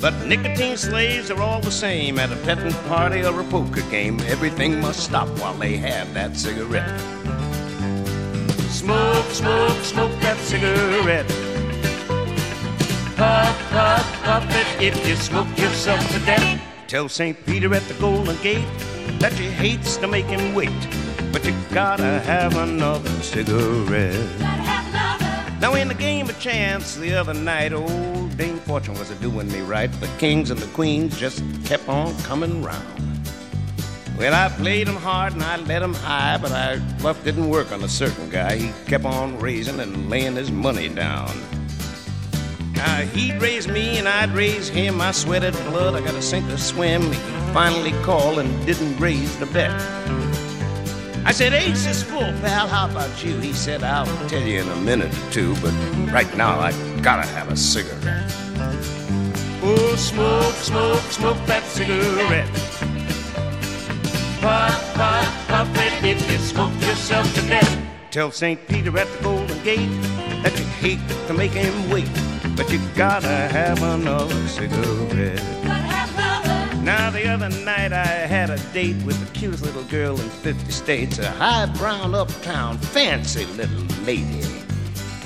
But 0.00 0.14
nicotine 0.26 0.76
slaves 0.76 1.28
are 1.30 1.42
all 1.42 1.60
the 1.60 1.72
same 1.72 2.20
at 2.20 2.30
a 2.30 2.36
petting 2.36 2.72
party 2.88 3.24
or 3.24 3.40
a 3.40 3.44
poker 3.44 3.82
game. 3.90 4.20
Everything 4.26 4.80
must 4.80 5.00
stop 5.00 5.28
while 5.40 5.54
they 5.54 5.76
have 5.76 6.14
that 6.14 6.36
cigarette. 6.36 7.00
Smoke, 8.70 9.26
smoke, 9.26 9.82
smoke 9.82 10.12
that 10.20 10.38
cigarette. 10.38 11.26
Puff, 13.16 13.70
puff, 13.70 14.22
puff 14.22 14.46
it 14.50 14.82
if 14.82 15.08
you 15.08 15.16
smoke 15.16 15.48
yourself 15.58 16.00
to 16.12 16.20
death. 16.20 16.62
Tell 16.86 17.08
St. 17.08 17.36
Peter 17.44 17.74
at 17.74 17.82
the 17.88 17.94
Golden 17.94 18.40
Gate 18.40 18.68
that 19.18 19.36
you 19.40 19.50
hates 19.50 19.96
to 19.96 20.06
make 20.06 20.26
him 20.26 20.54
wait, 20.54 20.70
but 21.32 21.44
you 21.44 21.52
gotta 21.72 22.20
have 22.20 22.56
another 22.56 23.10
cigarette. 23.20 24.14
Have 24.40 25.18
another. 25.18 25.60
Now 25.60 25.74
in 25.74 25.88
the 25.88 25.94
game 25.94 26.30
of 26.30 26.38
chance 26.38 26.94
the 26.94 27.14
other 27.14 27.34
night, 27.34 27.72
old 27.72 28.27
Dame 28.38 28.60
Fortune 28.60 28.94
was 28.94 29.10
a 29.10 29.16
doing 29.16 29.50
me 29.50 29.62
right. 29.62 29.90
The 30.00 30.06
kings 30.18 30.52
and 30.52 30.60
the 30.60 30.68
queens 30.68 31.18
just 31.18 31.42
kept 31.64 31.88
on 31.88 32.16
coming 32.18 32.62
round. 32.62 32.86
Well, 34.16 34.32
I 34.32 34.48
played 34.56 34.86
him 34.86 34.94
hard 34.94 35.32
and 35.32 35.42
I 35.42 35.56
let 35.56 35.82
him 35.82 35.92
high, 35.92 36.38
but 36.38 36.52
I 36.52 36.78
bluff 37.00 37.22
didn't 37.24 37.48
work 37.48 37.72
on 37.72 37.82
a 37.82 37.88
certain 37.88 38.30
guy. 38.30 38.54
He 38.54 38.72
kept 38.86 39.04
on 39.04 39.40
raising 39.40 39.80
and 39.80 40.08
laying 40.08 40.36
his 40.36 40.52
money 40.52 40.88
down. 40.88 41.36
Now 42.74 43.00
he'd 43.00 43.42
raise 43.42 43.66
me 43.66 43.98
and 43.98 44.06
I'd 44.06 44.30
raise 44.30 44.68
him. 44.68 45.00
I 45.00 45.10
sweated 45.10 45.54
blood, 45.70 45.96
I 45.96 46.00
got 46.00 46.12
to 46.12 46.22
sink 46.22 46.48
or 46.48 46.58
swim. 46.58 47.02
He 47.02 47.18
finally 47.52 47.90
called 48.04 48.38
and 48.38 48.66
didn't 48.66 48.98
raise 48.98 49.36
the 49.38 49.46
bet. 49.46 49.72
I 51.28 51.32
said, 51.32 51.52
Ace 51.52 51.84
is 51.84 52.02
full, 52.02 52.32
pal. 52.40 52.66
How 52.66 52.88
about 52.88 53.22
you? 53.22 53.38
He 53.38 53.52
said, 53.52 53.82
I'll 53.82 54.06
tell 54.28 54.40
you 54.40 54.62
in 54.62 54.68
a 54.70 54.76
minute 54.76 55.12
or 55.12 55.30
two, 55.30 55.54
but 55.56 55.74
right 56.10 56.34
now 56.38 56.58
I 56.58 56.72
gotta 57.02 57.28
have 57.28 57.52
a 57.52 57.56
cigarette. 57.56 58.32
Oh, 59.62 59.94
smoke, 59.98 60.54
smoke, 60.54 61.02
smoke 61.12 61.36
that 61.44 61.64
cigarette. 61.64 62.48
Puff, 64.40 64.94
puff, 64.94 65.48
puff 65.48 65.68
it 65.76 66.16
if 66.16 66.32
you 66.32 66.38
smoke 66.38 66.72
yourself 66.80 67.30
to 67.34 67.42
death. 67.42 67.78
Tell 68.10 68.30
St. 68.30 68.66
Peter 68.66 68.96
at 68.96 69.06
the 69.12 69.22
Golden 69.22 69.62
Gate 69.62 69.90
that 70.42 70.58
you 70.58 70.64
hate 70.80 71.26
to 71.26 71.34
make 71.34 71.52
him 71.52 71.90
wait, 71.90 72.08
but 72.56 72.72
you 72.72 72.80
gotta 72.94 73.28
have 73.28 73.82
another 73.82 74.48
cigarette. 74.48 75.57
Now, 76.88 77.10
the 77.10 77.28
other 77.28 77.50
night 77.50 77.92
I 77.92 78.06
had 78.06 78.48
a 78.48 78.58
date 78.72 78.96
with 79.04 79.20
the 79.20 79.38
cutest 79.38 79.62
little 79.62 79.82
girl 79.84 80.18
in 80.18 80.26
50 80.26 80.72
states, 80.72 81.18
a 81.18 81.30
high 81.32 81.66
brown 81.76 82.14
uptown 82.14 82.78
fancy 82.78 83.44
little 83.44 83.84
lady. 84.06 84.42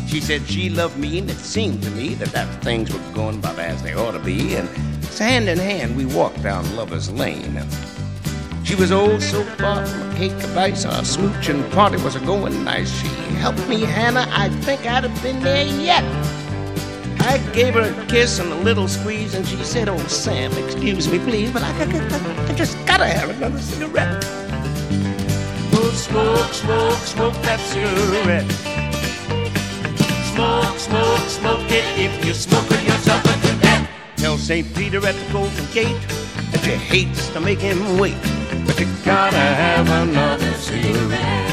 She 0.09 0.21
said 0.21 0.45
she 0.49 0.71
loved 0.71 0.99
me, 0.99 1.21
and 1.21 1.31
it 1.31 1.37
seemed 1.37 1.85
to 1.85 1.91
me 1.91 2.15
that, 2.15 2.31
that 2.31 2.65
things 2.65 2.93
were 2.93 3.15
going 3.15 3.39
about 3.39 3.61
as 3.61 3.81
they 3.81 3.95
ought 3.95 4.11
to 4.11 4.19
be. 4.19 4.57
And 4.57 4.69
hand 5.17 5.49
in 5.49 5.57
hand, 5.57 5.97
we 5.97 6.05
walked 6.05 6.43
down 6.43 6.65
Lover's 6.75 7.13
Lane. 7.13 7.65
She 8.65 8.75
was 8.75 8.91
old 8.91 9.23
so 9.23 9.45
far 9.45 9.87
from 9.87 10.11
a 10.11 10.15
cake 10.17 10.33
of 10.33 10.59
ice, 10.59 10.85
our 10.85 11.03
smooching 11.03 11.71
party 11.71 12.03
was 12.03 12.17
a 12.17 12.21
going 12.27 12.65
nice. 12.65 12.91
She 12.91 13.07
helped 13.37 13.69
me, 13.69 13.83
Hannah. 13.83 14.27
I 14.31 14.49
think 14.49 14.81
I'd 14.81 15.05
have 15.05 15.23
been 15.23 15.39
there 15.39 15.65
yet. 15.65 16.42
I 17.25 17.39
gave 17.53 17.75
her 17.75 17.83
a 17.83 18.07
kiss 18.07 18.41
and 18.41 18.51
a 18.53 18.57
little 18.57 18.89
squeeze, 18.89 19.35
and 19.35 19.47
she 19.47 19.57
said, 19.59 19.89
Oh, 19.89 19.97
Sam, 20.09 20.51
excuse 20.65 21.09
me, 21.09 21.21
please, 21.21 21.53
but 21.53 21.63
I, 21.63 21.71
I, 21.71 22.49
I, 22.51 22.53
just 22.55 22.77
gotta 22.85 23.07
have 23.07 23.31
another 23.31 23.61
cigarette. 23.61 24.25
Oh, 25.73 25.93
smoke, 25.95 26.53
smoke, 26.53 26.99
smoke 26.99 27.35
that 27.43 27.61
cigarette. 27.61 28.51
Smoke, 30.35 30.79
smoke, 30.79 31.29
smoke 31.29 31.71
it 31.71 31.85
if 31.97 32.25
you 32.25 32.35
smoke 32.35 32.67
it 32.71 32.83
yourself 32.85 33.23
to 33.23 33.61
death. 33.61 33.89
Tell 34.17 34.37
St. 34.37 34.75
Peter 34.75 34.99
at 35.07 35.15
the 35.15 35.33
Golden 35.33 35.67
Gate 35.73 36.03
that 36.51 36.67
you 36.67 36.73
hates 36.73 37.29
to 37.29 37.41
make 37.41 37.61
him 37.61 37.99
wait, 37.99 38.21
but 38.67 38.81
you 38.81 38.87
gotta 39.05 39.37
have 39.37 39.89
another 39.89 40.53
cigarette. 40.55 41.51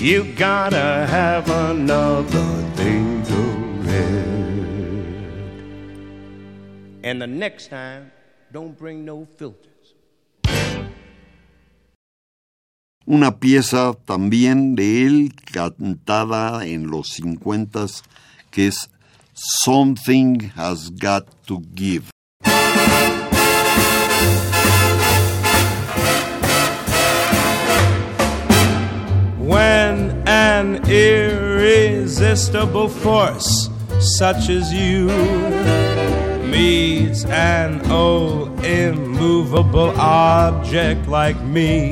You 0.00 0.24
gotta 0.34 1.06
have 1.08 1.50
another 1.50 2.62
And 7.04 7.20
the 7.20 7.26
next 7.26 7.68
time, 7.68 8.12
don't 8.52 8.78
bring 8.78 9.04
no 9.04 9.26
filters. 9.36 9.68
Una 13.04 13.40
pieza 13.40 13.94
también 14.06 14.76
de 14.76 15.04
él 15.04 15.34
cantada 15.52 16.64
en 16.64 16.90
los 16.90 17.08
50 17.08 17.86
que 18.50 18.68
es 18.68 18.88
Something 19.34 20.52
Has 20.54 20.90
Got 20.90 21.26
to 21.46 21.60
Give. 21.74 22.04
When 29.38 30.22
an 30.26 30.80
irresistible 30.88 32.88
force 32.88 33.61
such 34.02 34.48
as 34.48 34.72
you 34.72 35.06
meets 36.50 37.24
an 37.26 37.88
old 37.88 38.64
immovable 38.64 39.92
object 39.96 41.06
like 41.06 41.40
me, 41.42 41.90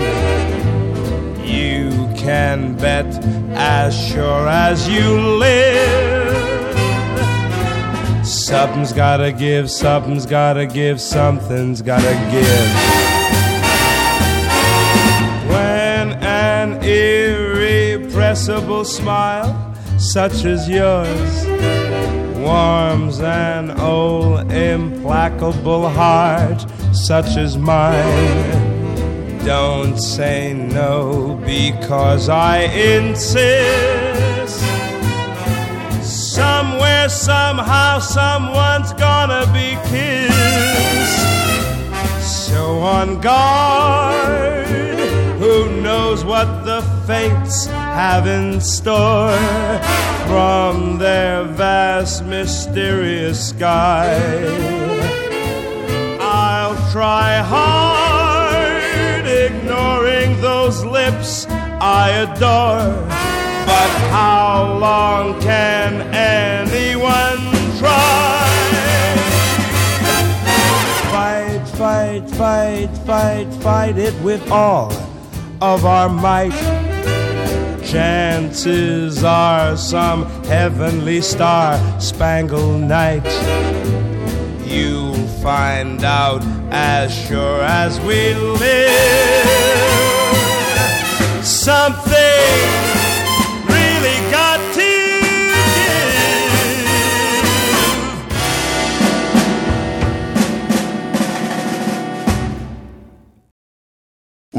you 1.45 1.91
can 2.17 2.75
bet 2.77 3.07
as 3.55 3.95
sure 4.09 4.49
as 4.49 4.89
you 4.89 5.21
live. 5.21 6.37
Something's 8.27 8.93
gotta 8.93 9.31
give, 9.31 9.71
something's 9.71 10.27
gotta 10.27 10.67
give, 10.67 11.01
something's 11.01 11.81
gotta 11.81 12.15
give. 12.33 12.71
When 15.49 16.15
an 16.25 16.83
irrepressible 16.83 18.85
smile 18.85 19.77
such 19.97 20.45
as 20.45 20.69
yours 20.69 21.90
warms 22.41 23.21
an 23.21 23.71
old 23.81 24.51
implacable 24.53 25.89
heart 25.89 26.65
such 26.93 27.37
as 27.37 27.57
mine. 27.57 28.71
Don't 29.45 29.99
say 29.99 30.53
no 30.53 31.41
because 31.45 32.29
I 32.29 32.59
insist. 32.93 34.61
Somewhere, 36.03 37.09
somehow, 37.09 37.99
someone's 37.99 38.93
gonna 38.95 39.47
be 39.53 39.77
kissed. 39.91 41.21
So 42.23 42.81
on 42.81 43.21
guard, 43.21 44.67
who 45.39 45.81
knows 45.83 46.25
what 46.25 46.65
the 46.65 46.83
fates 47.07 47.67
have 47.95 48.27
in 48.27 48.61
store 48.61 49.37
from 50.29 50.99
their 50.99 51.45
vast, 51.45 52.25
mysterious 52.25 53.49
sky. 53.51 54.17
I'll 56.21 56.77
try 56.93 57.39
hard, 57.39 59.27
ignoring 59.27 60.41
those 60.41 60.85
lips 60.85 61.47
I 61.81 62.11
adore. 62.25 62.95
But 63.67 63.93
how 64.11 64.79
long 64.79 65.41
can 65.41 66.03
anyone 66.15 67.43
try? 67.79 68.47
Fight, 71.11 71.65
fight, 71.77 72.31
fight, 72.31 72.91
fight, 73.07 73.49
fight 73.63 73.99
it 73.99 74.15
with 74.23 74.51
all 74.51 74.93
of 75.61 75.85
our 75.85 76.09
might. 76.09 76.80
Chances 77.91 79.25
are 79.25 79.77
some 79.77 80.25
heavenly 80.45 81.21
star 81.21 81.77
spangled 82.01 82.83
night. 82.83 83.27
You'll 84.65 85.27
find 85.43 86.05
out 86.05 86.41
as 86.71 87.13
sure 87.13 87.63
as 87.63 87.99
we 88.03 88.35
live. 88.35 88.95
Something 91.45 92.90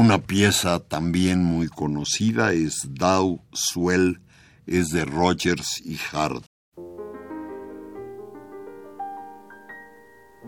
Una 0.02 0.18
pieza 0.18 0.80
también 0.80 1.44
muy 1.44 1.68
conocida 1.68 2.52
es 2.52 2.88
Thou 2.98 3.40
Swell, 3.52 4.18
es 4.66 4.88
de 4.88 5.04
Rogers 5.04 5.80
y 5.84 5.96
Hart. 6.10 6.42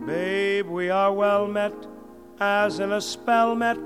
Babe, 0.04 0.64
we 0.68 0.90
are 0.90 1.12
well 1.12 1.46
met, 1.46 1.72
as 2.40 2.80
in 2.80 2.90
a 2.90 3.00
spell 3.00 3.54
met, 3.54 3.78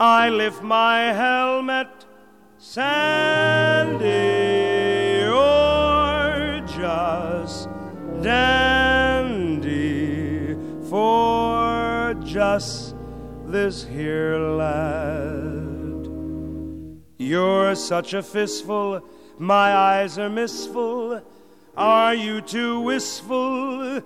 I 0.00 0.30
lift 0.30 0.64
my 0.64 1.12
helmet, 1.12 1.86
Sandy, 2.58 4.02
or 5.28 6.60
just 6.66 7.68
dandy 8.20 9.46
for 10.90 12.14
just 12.24 12.87
this 13.50 13.84
here 13.84 14.38
lad. 14.38 16.08
You're 17.18 17.74
such 17.74 18.14
a 18.14 18.22
fistful, 18.22 19.00
my 19.38 19.74
eyes 19.74 20.18
are 20.18 20.28
mistful. 20.28 21.22
Are 21.76 22.14
you 22.14 22.40
too 22.40 22.80
wistful 22.80 24.02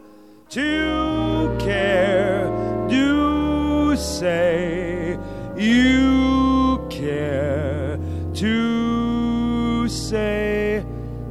to 0.51 1.57
care? 1.61 2.47
Do 2.89 3.97
say 3.97 5.19
you 5.57 6.87
care 6.91 7.99
to 8.35 9.89
say, 9.89 10.85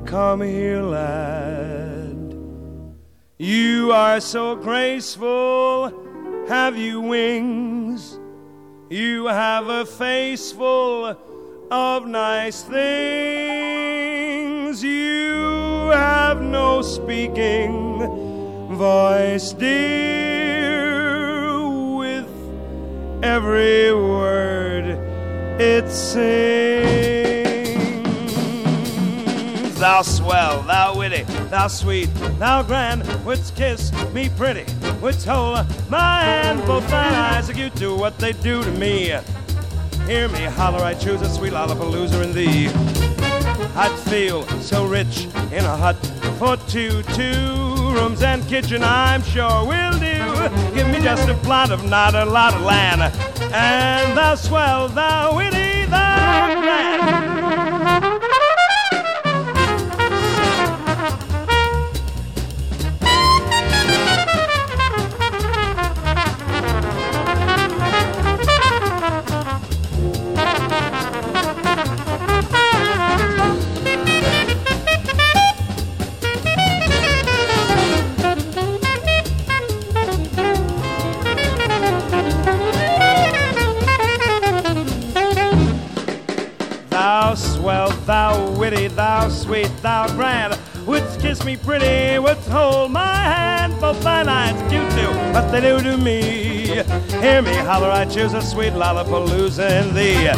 Come 0.05 0.41
here, 0.41 0.81
lad. 0.81 2.37
You 3.37 3.91
are 3.93 4.19
so 4.19 4.55
graceful. 4.55 5.91
Have 6.47 6.77
you 6.77 7.01
wings? 7.01 7.70
You 8.91 9.27
have 9.27 9.69
a 9.69 9.85
face 9.85 10.51
full 10.51 11.15
of 11.71 12.07
nice 12.07 12.61
things. 12.61 12.83
You 14.83 15.91
have 15.93 16.41
no 16.41 16.81
speaking 16.81 18.67
voice, 18.75 19.53
dear. 19.53 20.81
With 21.95 22.27
every 23.23 23.93
word 23.93 24.99
it 25.57 25.89
sings. 25.89 26.41
Thou 29.79 30.01
swell, 30.01 30.63
thou 30.63 30.97
witty, 30.97 31.23
thou 31.49 31.69
sweet, 31.69 32.09
thou 32.39 32.61
grand, 32.61 33.03
wouldst 33.23 33.55
kiss 33.55 33.93
me 34.13 34.27
pretty, 34.35 34.65
wouldst 35.01 35.25
hold 35.25 35.65
my 35.89 36.23
hand, 36.23 36.63
both 36.67 36.87
thine 36.89 37.13
eyes 37.13 37.49
are 37.49 37.53
you 37.53 37.71
to 37.71 37.95
what 37.95 38.17
they 38.19 38.33
do 38.33 38.63
to 38.63 38.71
me. 38.71 39.13
Hear 40.05 40.29
me 40.29 40.43
holler, 40.43 40.83
I 40.83 40.93
choose 40.93 41.21
a 41.21 41.29
sweet 41.29 41.53
lollapalooza 41.53 42.23
in 42.23 42.33
thee. 42.33 42.67
I'd 43.75 43.97
feel 44.09 44.45
so 44.59 44.85
rich 44.85 45.25
in 45.51 45.65
a 45.65 45.75
hut 45.75 45.95
for 46.37 46.55
two, 46.69 47.01
two 47.13 47.93
rooms 47.93 48.21
and 48.21 48.47
kitchen, 48.47 48.83
I'm 48.83 49.23
sure 49.23 49.65
will 49.65 49.97
do. 49.97 50.75
Give 50.75 50.87
me 50.87 50.99
just 51.01 51.27
a 51.27 51.35
plot 51.35 51.71
of 51.71 51.83
not 51.83 52.13
a 52.13 52.25
lot 52.25 52.53
of 52.53 52.61
land, 52.61 53.01
and 53.53 54.15
thou 54.15 54.35
swell, 54.35 54.87
thou 54.87 55.35
witty, 55.35 55.85
thou 55.85 56.61
grand. 56.61 57.30
Sweet, 89.51 89.81
thou 89.81 90.07
grand, 90.15 90.57
wouldst 90.85 91.19
kiss 91.19 91.43
me 91.43 91.57
pretty, 91.57 92.17
wouldst 92.17 92.47
hold 92.47 92.89
my 92.89 93.15
hand, 93.15 93.77
both 93.81 94.01
thine 94.01 94.29
eyes 94.29 94.55
cute 94.71 94.89
to 94.91 95.07
what 95.33 95.51
they 95.51 95.59
do 95.59 95.81
to 95.81 95.97
me. 95.97 96.21
Hear 97.19 97.41
me 97.41 97.53
holler, 97.55 97.89
I 97.89 98.05
choose 98.05 98.33
a 98.33 98.41
sweet 98.41 98.71
lollapalooza 98.71 99.81
in 99.81 99.93
thee. 99.93 100.29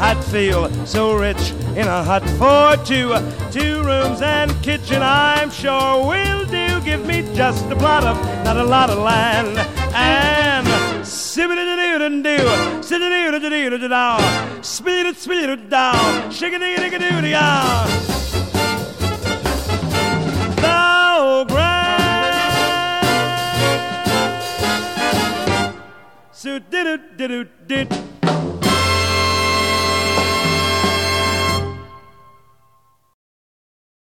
I'd 0.00 0.20
feel 0.24 0.68
so 0.84 1.14
rich 1.14 1.52
in 1.76 1.86
a 1.86 2.02
hut 2.02 2.24
for 2.30 2.84
two, 2.84 3.14
two 3.52 3.84
rooms 3.84 4.22
and 4.22 4.50
kitchen, 4.60 5.02
I'm 5.02 5.50
sure 5.52 6.04
will 6.04 6.44
do. 6.46 6.80
Give 6.80 7.06
me 7.06 7.22
just 7.36 7.64
a 7.66 7.76
plot 7.76 8.02
of 8.02 8.16
not 8.44 8.56
a 8.56 8.64
lot 8.64 8.90
of 8.90 8.98
land 8.98 9.56
and 9.94 10.66
Sibbity-doo-doo-doo, 11.04 12.82
sibbity-doo-doo-doo-doo, 12.82 14.62
speed-it-speed-it-down, 14.62 16.32
shake-a-dee-dee-doo-dee-ah. 16.32 18.17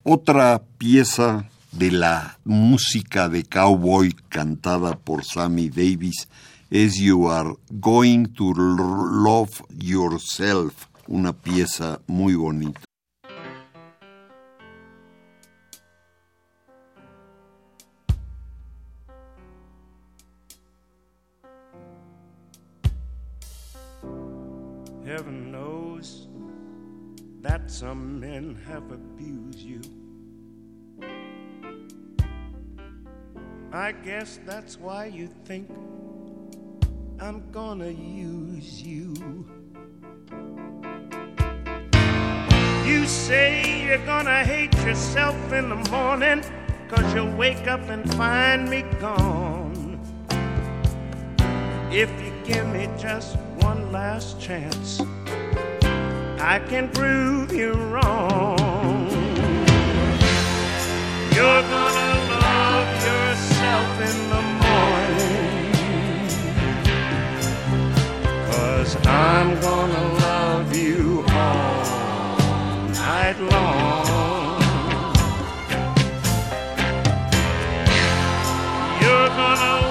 Otra 0.03 0.63
pieza 0.79 1.47
de 1.71 1.91
la 1.91 2.39
música 2.43 3.29
de 3.29 3.43
cowboy 3.43 4.11
cantada 4.29 4.97
por 4.97 5.23
Sammy 5.23 5.69
Davis 5.69 6.27
es 6.71 6.95
You 6.95 7.29
Are 7.29 7.57
Going 7.69 8.33
to 8.33 8.53
Love 8.53 9.61
Yourself, 9.77 10.87
una 11.07 11.31
pieza 11.31 12.01
muy 12.07 12.33
bonita. 12.33 12.84
That 27.45 27.69
some 27.69 28.19
men 28.19 28.57
have 28.67 28.91
abused 28.91 29.59
you. 29.59 29.79
I 33.71 33.91
guess 33.91 34.39
that's 34.47 34.79
why 34.79 35.05
you 35.05 35.27
think 35.45 35.69
I'm 37.19 37.43
gonna 37.51 37.91
use 37.91 38.81
you. 38.81 39.13
You 42.83 43.05
say 43.05 43.85
you're 43.85 44.03
gonna 44.07 44.43
hate 44.43 44.73
yourself 44.83 45.35
in 45.53 45.69
the 45.69 45.89
morning, 45.91 46.43
cause 46.89 47.13
you'll 47.13 47.35
wake 47.35 47.67
up 47.67 47.81
and 47.89 48.11
find 48.15 48.67
me 48.67 48.81
gone. 48.99 49.99
If 51.91 52.09
you 52.23 52.33
give 52.43 52.67
me 52.69 52.89
just 52.97 53.37
one 53.59 53.91
last 53.91 54.41
chance, 54.41 54.99
I 56.39 56.59
can 56.59 56.89
prove 56.89 57.53
you 57.53 57.73
wrong. 57.73 58.57
You're 61.33 61.61
gonna 61.61 62.13
love 62.41 62.89
yourself 63.09 64.01
in 64.09 64.17
the 64.29 64.41
morning. 64.63 65.71
Cause 68.51 68.95
I'm 69.05 69.59
gonna 69.61 70.13
love 70.19 70.75
you 70.75 71.23
all 71.29 72.87
night 72.89 73.39
long. 73.39 74.61
You're 79.01 79.29
gonna 79.29 79.84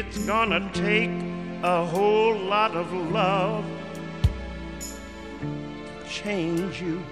It's 0.00 0.18
gonna 0.18 0.60
take 0.72 1.10
a 1.64 1.84
whole 1.84 2.36
lot 2.36 2.76
of 2.76 2.86
love 3.10 3.64
to 4.78 6.08
change 6.08 6.80
you. 6.80 7.02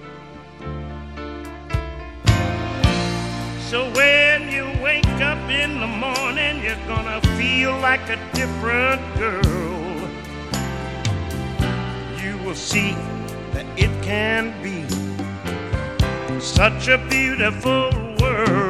So 3.69 3.91
when 3.91 4.49
you 4.49 4.63
wake 4.81 5.19
up 5.19 5.49
in 5.49 5.81
the 5.81 5.91
morning, 6.05 6.63
you're 6.63 6.87
gonna 6.87 7.19
feel 7.35 7.77
like 7.79 8.07
a 8.07 8.17
different 8.31 9.01
girl. 9.17 9.97
You 12.23 12.37
will 12.45 12.55
see 12.55 12.93
that 13.51 13.65
it 13.75 13.91
can 14.01 14.53
be 14.63 14.87
such 16.39 16.87
a 16.87 16.97
beautiful 17.09 17.91
world. 18.21 18.66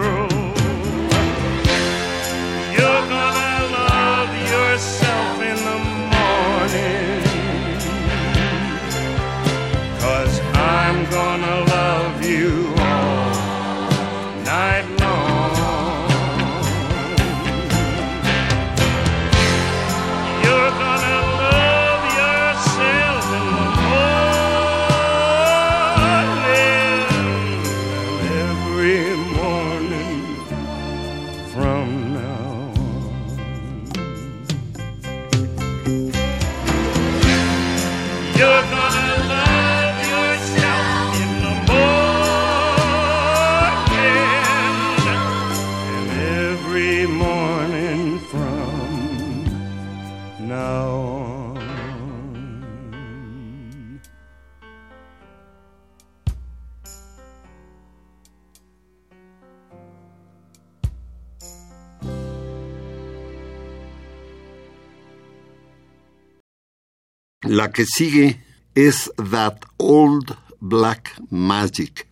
La 67.43 67.71
que 67.71 67.85
sigue 67.85 68.43
es 68.73 69.11
That 69.29 69.59
Old 69.77 70.35
Black 70.59 71.21
Magic. 71.29 72.07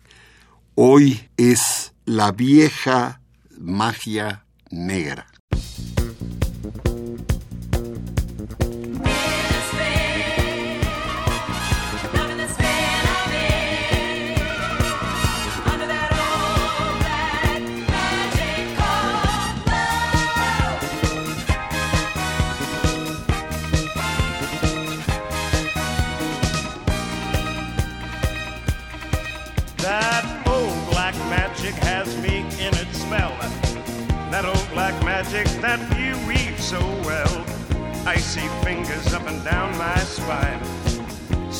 Hoy 0.76 1.28
es 1.36 1.92
la 2.04 2.30
vieja 2.30 3.20
magia 3.58 4.44
negra. 4.70 5.26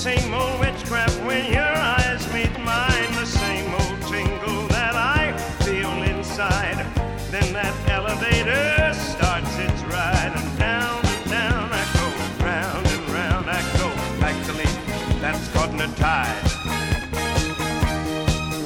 same 0.07 0.34
old 0.34 0.61
witchcraft 0.61 1.18
when 1.24 1.52
your 1.52 1.74
eyes 1.98 2.32
meet 2.32 2.57
mine, 2.61 3.11
the 3.18 3.26
same 3.26 3.74
old 3.74 4.00
tingle 4.02 4.68
that 4.68 4.94
I 4.94 5.36
feel 5.64 5.90
inside. 6.14 6.78
Then 7.32 7.52
that 7.54 7.74
elevator 7.90 8.94
starts 8.94 9.59
its 9.59 9.82
ride, 9.92 10.32
and 10.36 10.59
down 10.61 11.04
and 11.04 11.24
down 11.28 11.70
I 11.72 11.84
go, 11.98 12.07
round 12.44 12.86
and 12.86 13.04
round 13.18 13.46
I 13.50 13.61
go. 13.80 13.88
Actually, 14.30 14.70
that's 15.20 15.44
hypnotized. 15.48 16.54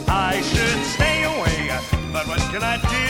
I 0.09 0.43
should 0.43 0.81
stay 0.95 1.25
away, 1.25 1.61
but 2.13 2.27
what 2.29 2.43
can 2.53 2.63
I 2.63 2.77
do? 2.99 3.09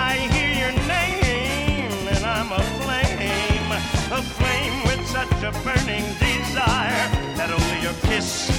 I 0.00 0.12
hear 0.32 0.52
your 0.62 0.74
name, 0.88 1.92
and 2.14 2.24
I'm 2.24 2.50
aflame, 2.50 3.72
aflame 4.20 4.76
with 4.88 5.06
such 5.06 5.42
a 5.42 5.52
burning. 5.64 6.06
Deep 6.18 6.31
kiss. 8.12 8.51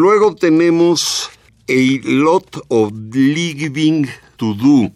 luego 0.00 0.34
tenemos 0.34 1.28
A 1.68 2.00
Lot 2.04 2.64
of 2.68 2.90
Living 3.12 4.06
to 4.38 4.54
Do. 4.54 4.92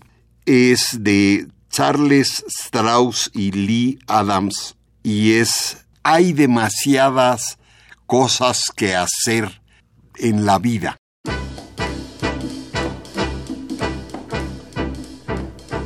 Es 0.47 0.97
de 0.99 1.47
Charles 1.71 2.43
Strauss 2.49 3.31
y 3.35 3.53
Lee 3.53 3.99
Adams. 4.07 4.77
Y 5.03 5.33
es 5.33 5.85
Hay 6.03 6.33
demasiadas 6.33 7.59
cosas 8.07 8.71
que 8.75 8.95
hacer 8.95 9.61
en 10.17 10.47
la 10.47 10.59
vida. 10.59 10.97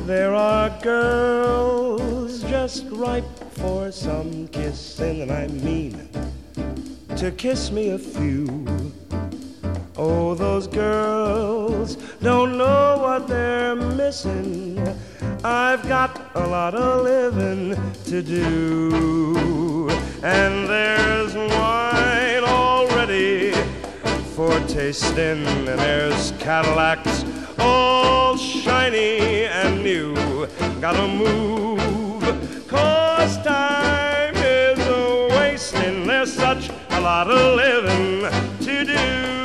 There 0.07 0.33
are 0.33 0.71
girls 0.81 2.41
just 2.43 2.85
ripe 2.91 3.27
for 3.57 3.91
some 3.91 4.47
kiss, 4.47 4.99
and 4.99 5.29
I 5.29 5.47
mean 5.47 6.09
to 7.17 7.31
kiss 7.31 7.69
me 7.69 7.91
a 7.91 7.99
few. 7.99 8.65
Oh, 10.01 10.33
those 10.33 10.65
girls 10.65 11.97
don't 12.21 12.57
know 12.57 12.99
what 13.01 13.27
they're 13.27 13.75
missing. 13.75 14.79
I've 15.43 15.85
got 15.89 16.31
a 16.35 16.47
lot 16.47 16.73
of 16.73 17.03
living 17.03 17.75
to 18.05 18.21
do, 18.21 19.89
and 20.23 20.69
there's 20.69 21.35
wine 21.35 22.45
already 22.45 23.51
for 24.35 24.57
tasting, 24.69 25.45
and 25.45 25.67
there's 25.67 26.31
Cadillacs 26.39 27.25
all 27.59 28.37
shiny 28.37 29.47
and 29.47 29.83
new. 29.83 30.15
Gotta 30.79 31.09
move, 31.09 32.23
cause 32.69 33.37
time 33.43 34.33
is 34.37 34.79
a 34.79 35.27
wasting. 35.31 36.07
There's 36.07 36.31
such 36.31 36.69
a 36.91 37.01
lot 37.01 37.29
of 37.29 37.57
living 37.57 38.31
to 38.61 38.85
do. 38.85 39.38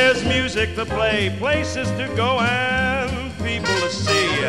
There's 0.00 0.24
music 0.24 0.76
to 0.76 0.86
play, 0.86 1.34
places 1.40 1.90
to 1.98 2.06
go, 2.14 2.38
and 2.38 3.36
people 3.38 3.74
to 3.74 3.90
see. 3.90 4.44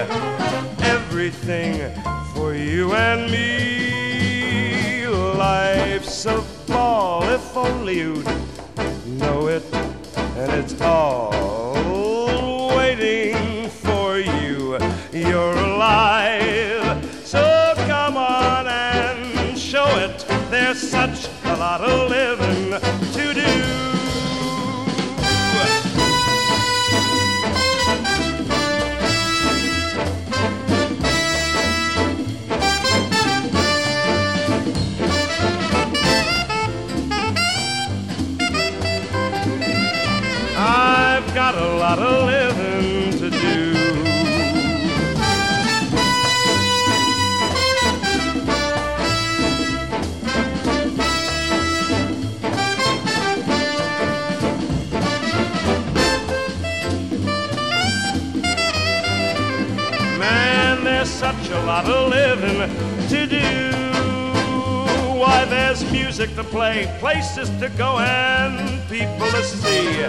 Everything 0.86 1.92
for 2.36 2.54
you 2.54 2.94
and 2.94 3.32
me. 3.32 5.08
Life's 5.08 6.28
a 6.28 6.46
ball 6.68 7.24
if 7.24 7.58
only 7.58 7.98
you'd 7.98 8.28
know 9.08 9.48
it, 9.48 9.66
and 9.74 10.52
it's 10.52 10.80
all 10.82 11.32
waiting 12.78 13.70
for 13.70 14.20
you. 14.20 14.78
You're 15.12 15.58
alive, 15.58 17.04
so 17.26 17.74
come 17.88 18.18
on 18.18 18.68
and 18.68 19.58
show 19.58 19.88
it. 19.98 20.24
There's 20.52 20.80
such 20.80 21.28
a 21.46 21.58
lot 21.58 21.82
of 21.82 22.08
living 22.12 22.80
to 23.14 23.34
do. 23.34 23.99
Lot 41.90 42.00
of 42.00 42.26
living 42.28 43.12
to 43.18 43.30
do. 43.32 43.74
Man, 60.20 60.84
there's 60.84 61.10
such 61.10 61.50
a 61.50 61.60
lot 61.66 61.86
of 61.86 62.10
living 62.10 62.70
to 63.10 63.26
do. 63.26 63.72
Why, 65.18 65.46
there's 65.46 65.92
music 65.92 66.36
to 66.36 66.44
play, 66.44 66.96
places 67.00 67.50
to 67.60 67.70
go, 67.70 67.98
and 67.98 68.79
people 68.90 69.30
to 69.30 69.44
see. 69.44 70.02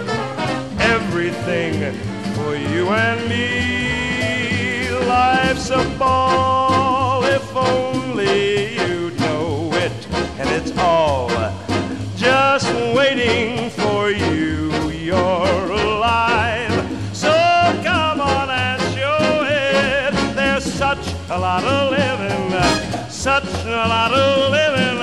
Everything 0.79 1.93
for 2.33 2.55
you 2.55 2.89
and 2.89 3.29
me. 3.29 4.89
Life's 5.05 5.69
a 5.69 5.83
ball 5.99 7.23
if 7.23 7.55
only 7.55 8.73
you 8.73 9.11
know 9.19 9.69
it, 9.73 10.07
and 10.39 10.49
it's 10.49 10.75
all 10.79 11.29
just 12.15 12.73
waiting 12.95 13.69
for 13.69 14.09
you. 14.09 14.71
You're 14.89 15.71
alive, 15.71 16.73
so 17.13 17.31
come 17.83 18.19
on 18.19 18.49
and 18.49 18.81
show 18.95 19.45
it. 19.45 20.35
There's 20.35 20.63
such 20.63 21.13
a 21.29 21.37
lot 21.37 21.63
of 21.63 21.91
living, 21.91 23.09
such 23.09 23.43
a 23.65 23.85
lot 23.95 24.11
of 24.11 24.51
living, 24.51 25.00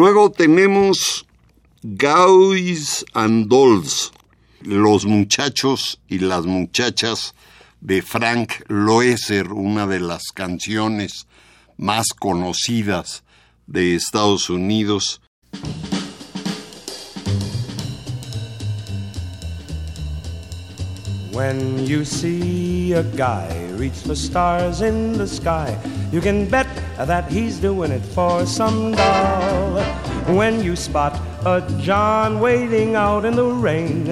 Luego 0.00 0.30
tenemos 0.30 1.26
Guys 1.82 3.04
and 3.14 3.48
Dolls, 3.48 4.12
los 4.60 5.04
muchachos 5.04 5.98
y 6.06 6.20
las 6.20 6.46
muchachas 6.46 7.34
de 7.80 8.00
Frank 8.02 8.62
Loesser, 8.68 9.52
una 9.52 9.88
de 9.88 9.98
las 9.98 10.26
canciones 10.32 11.26
más 11.76 12.10
conocidas 12.16 13.24
de 13.66 13.96
Estados 13.96 14.50
Unidos. 14.50 15.20
When 21.38 21.86
you 21.86 22.04
see 22.04 22.94
a 22.94 23.04
guy 23.04 23.46
reach 23.76 23.94
for 23.94 24.16
stars 24.16 24.82
in 24.82 25.12
the 25.12 25.28
sky, 25.28 25.78
you 26.10 26.20
can 26.20 26.50
bet 26.50 26.66
that 26.96 27.30
he's 27.30 27.60
doing 27.60 27.92
it 27.92 28.02
for 28.02 28.44
some 28.44 28.90
doll. 28.90 30.17
When 30.28 30.62
you 30.62 30.76
spot 30.76 31.18
a 31.46 31.62
John 31.80 32.38
waiting 32.38 32.94
out 32.94 33.24
in 33.24 33.34
the 33.34 33.46
rain, 33.46 34.04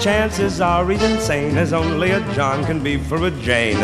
chances 0.00 0.60
are 0.60 0.84
he's 0.90 1.00
insane, 1.00 1.56
as 1.56 1.72
only 1.72 2.10
a 2.10 2.20
John 2.34 2.64
can 2.64 2.82
be 2.82 2.96
for 2.96 3.24
a 3.24 3.30
Jane. 3.30 3.78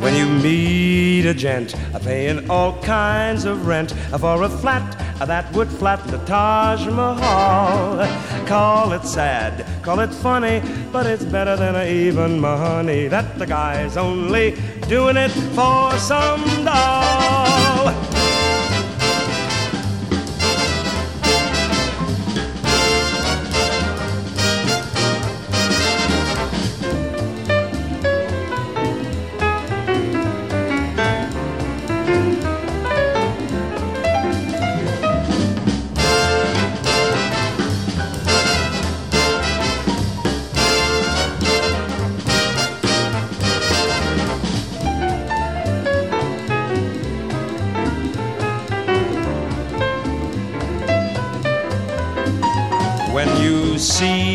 When 0.00 0.16
you 0.16 0.24
meet 0.24 1.26
a 1.26 1.34
gent 1.34 1.74
paying 2.02 2.48
all 2.48 2.80
kinds 2.80 3.44
of 3.44 3.66
rent 3.66 3.92
for 4.18 4.42
a 4.42 4.48
flat 4.48 4.96
that 5.18 5.52
would 5.52 5.68
flat 5.68 6.02
the 6.06 6.18
Taj 6.24 6.86
Mahal, 6.86 7.98
call 8.46 8.92
it 8.92 9.04
sad, 9.04 9.66
call 9.82 10.00
it 10.00 10.14
funny, 10.14 10.62
but 10.92 11.04
it's 11.04 11.24
better 11.24 11.56
than 11.56 11.76
even 11.86 12.40
money 12.40 13.06
that 13.08 13.38
the 13.38 13.46
guy's 13.46 13.98
only 13.98 14.56
doing 14.88 15.18
it 15.18 15.32
for 15.54 15.92
some 15.98 16.42
doll. 16.64 17.05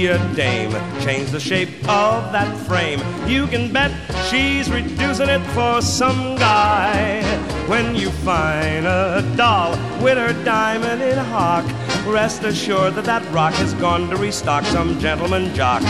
A 0.08 0.18
dame 0.36 0.72
change 1.02 1.32
the 1.32 1.40
shape 1.40 1.70
of 1.88 2.32
that 2.32 2.56
frame, 2.66 3.00
you 3.28 3.48
can 3.48 3.72
bet 3.72 3.92
she's 4.30 4.70
reducing 4.70 5.30
it 5.30 5.42
for 5.52 5.82
some 5.82 6.36
guy. 6.36 7.22
When 7.68 7.96
you 7.96 8.10
find 8.10 8.86
a 8.86 9.22
doll 9.36 9.72
with 10.04 10.18
her 10.18 10.34
diamond 10.44 11.02
in 11.02 11.18
hock, 11.18 11.66
rest 12.06 12.44
assured 12.44 12.96
that 12.96 13.06
that 13.06 13.24
rock 13.32 13.54
has 13.56 13.74
gone 13.76 14.10
to 14.10 14.18
restock 14.18 14.64
some 14.66 15.00
gentleman 15.00 15.54
jock. 15.54 15.82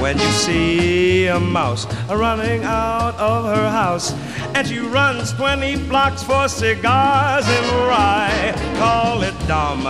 When 0.00 0.18
you 0.18 0.30
see 0.32 1.26
a 1.26 1.40
mouse 1.40 1.86
running 2.08 2.64
out 2.64 3.14
of 3.16 3.44
her 3.44 3.70
house, 3.70 4.12
and 4.54 4.66
she 4.66 4.78
runs 4.78 5.32
20 5.32 5.88
blocks 5.88 6.22
for 6.22 6.48
cigars 6.48 7.46
and 7.48 7.66
rye, 7.88 8.52
call 8.78 9.22
it 9.22 9.34
dumb, 9.46 9.82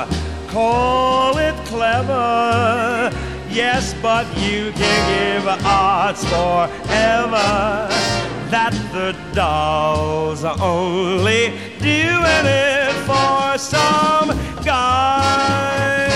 call 0.49 1.39
it 1.39 1.57
clever. 1.67 3.11
Yes, 3.53 3.95
but 4.01 4.27
you 4.39 4.73
can 4.73 4.99
give 5.13 5.47
odds 5.63 6.25
forever 6.25 7.87
that 8.49 8.73
the 8.93 9.15
dolls 9.35 10.43
are 10.43 10.57
only 10.59 11.53
doing 11.79 12.47
it 12.49 12.93
for 13.05 13.59
some 13.59 14.33
guy. 14.65 16.09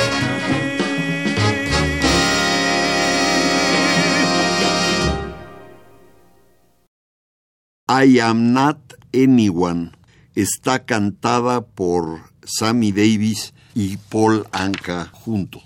I 7.87 8.19
Am 8.21 8.55
Not 8.55 8.95
Anyone 9.13 9.93
está 10.35 10.87
cantada 10.87 11.61
por 11.61 12.31
Sammy 12.45 12.93
Davis 12.93 13.53
y 13.75 13.99
Paul 14.09 14.47
Anka 14.53 15.11
juntos. 15.13 15.66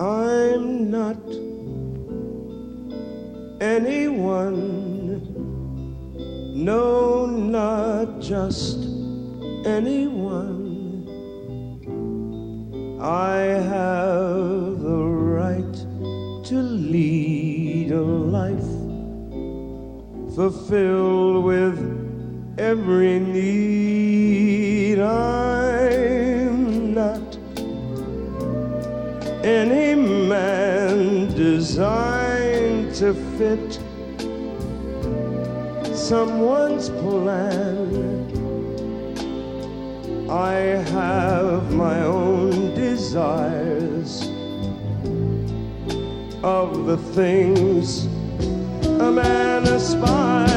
I'm 0.00 0.90
not 0.90 1.20
anyone. 3.60 4.56
No, 6.64 7.26
not 7.26 8.18
just 8.18 8.78
anyone. 9.66 11.04
I 12.98 13.36
have 13.72 14.80
the 14.80 15.04
right 15.36 15.74
to 16.44 16.54
lead 16.54 17.92
a 17.92 18.00
life 18.00 18.72
fulfilled 20.34 21.44
with 21.44 21.78
every 22.58 23.20
need. 23.20 24.98
I'm 24.98 25.39
designed 31.60 32.94
to 32.94 33.12
fit 33.36 33.72
someone's 35.94 36.88
plan. 36.88 37.90
I 40.30 40.52
have 40.94 41.70
my 41.74 42.00
own 42.00 42.74
desires 42.74 44.22
of 46.42 46.86
the 46.86 46.96
things 47.12 48.06
a 48.86 49.12
man 49.12 49.64
aspires. 49.64 50.49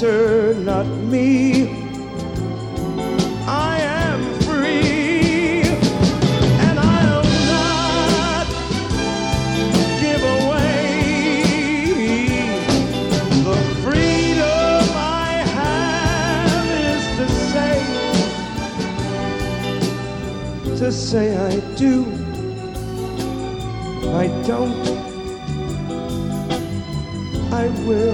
Sir, 0.00 0.54
not 0.54 0.86
me. 0.86 1.68
I 3.46 3.78
am 3.78 4.20
free, 4.40 5.62
and 6.66 6.76
I'll 6.80 7.22
not 7.54 8.46
give 10.02 10.22
away 10.40 10.82
the 13.46 13.56
freedom 13.84 14.82
I 14.96 15.30
have 15.58 16.66
is 16.90 17.04
to 17.18 17.26
say, 17.52 17.78
to 20.76 20.88
say 20.90 21.26
I 21.36 21.60
do, 21.76 21.94
I 24.22 24.26
don't, 24.44 24.74
I 27.52 27.64
will, 27.86 28.13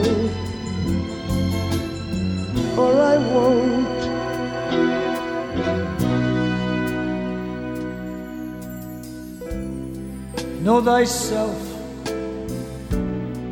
Know 10.70 10.80
thyself, 10.80 11.58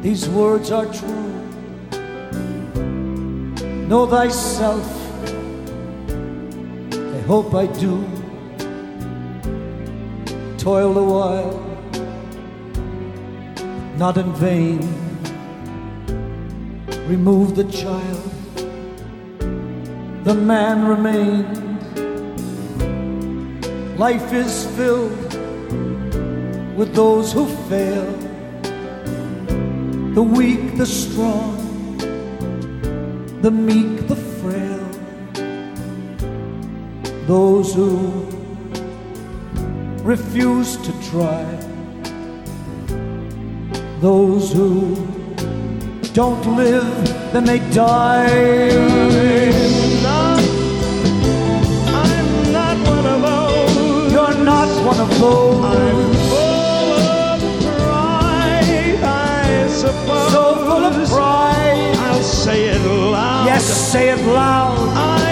these 0.03 0.29
words 0.29 0.71
are 0.71 0.87
true. 0.87 1.33
Know 3.89 4.07
thyself, 4.07 4.87
I 6.93 7.21
hope 7.27 7.55
I 7.55 7.67
do. 7.67 8.07
Toil 10.59 10.97
a 10.97 11.03
while, 11.15 11.59
not 13.97 14.17
in 14.17 14.33
vain. 14.35 14.79
Remove 17.09 17.57
the 17.57 17.65
child, 17.65 18.31
the 20.23 20.35
man 20.35 20.87
remained. 20.87 21.59
Life 23.99 24.33
is 24.33 24.67
filled 24.77 25.28
with 26.79 26.95
those 26.95 27.33
who 27.33 27.45
fail, 27.69 28.07
the 30.15 30.23
weak, 30.23 30.77
the 30.77 30.87
strong, 30.87 31.57
the 33.43 33.51
meek, 33.51 34.07
the 34.07 34.15
frail, 34.15 34.89
those 37.27 37.75
who 37.75 37.99
refuse 40.05 40.77
to 40.77 40.93
try, 41.11 41.45
those 43.99 44.53
who 44.53 44.95
don't 46.13 46.57
live, 46.57 47.33
then 47.33 47.45
they 47.45 47.59
die. 47.71 48.69
Not, 50.05 50.41
I'm 52.05 52.53
not 52.53 52.77
one 54.87 55.01
of 55.01 55.21
those. 55.21 55.98
Say 62.49 62.65
it 62.75 62.85
loud. 63.13 63.47
Yes, 63.47 63.65
say 63.93 64.09
it 64.09 64.23
loud. 64.25 64.79
I 64.97 65.27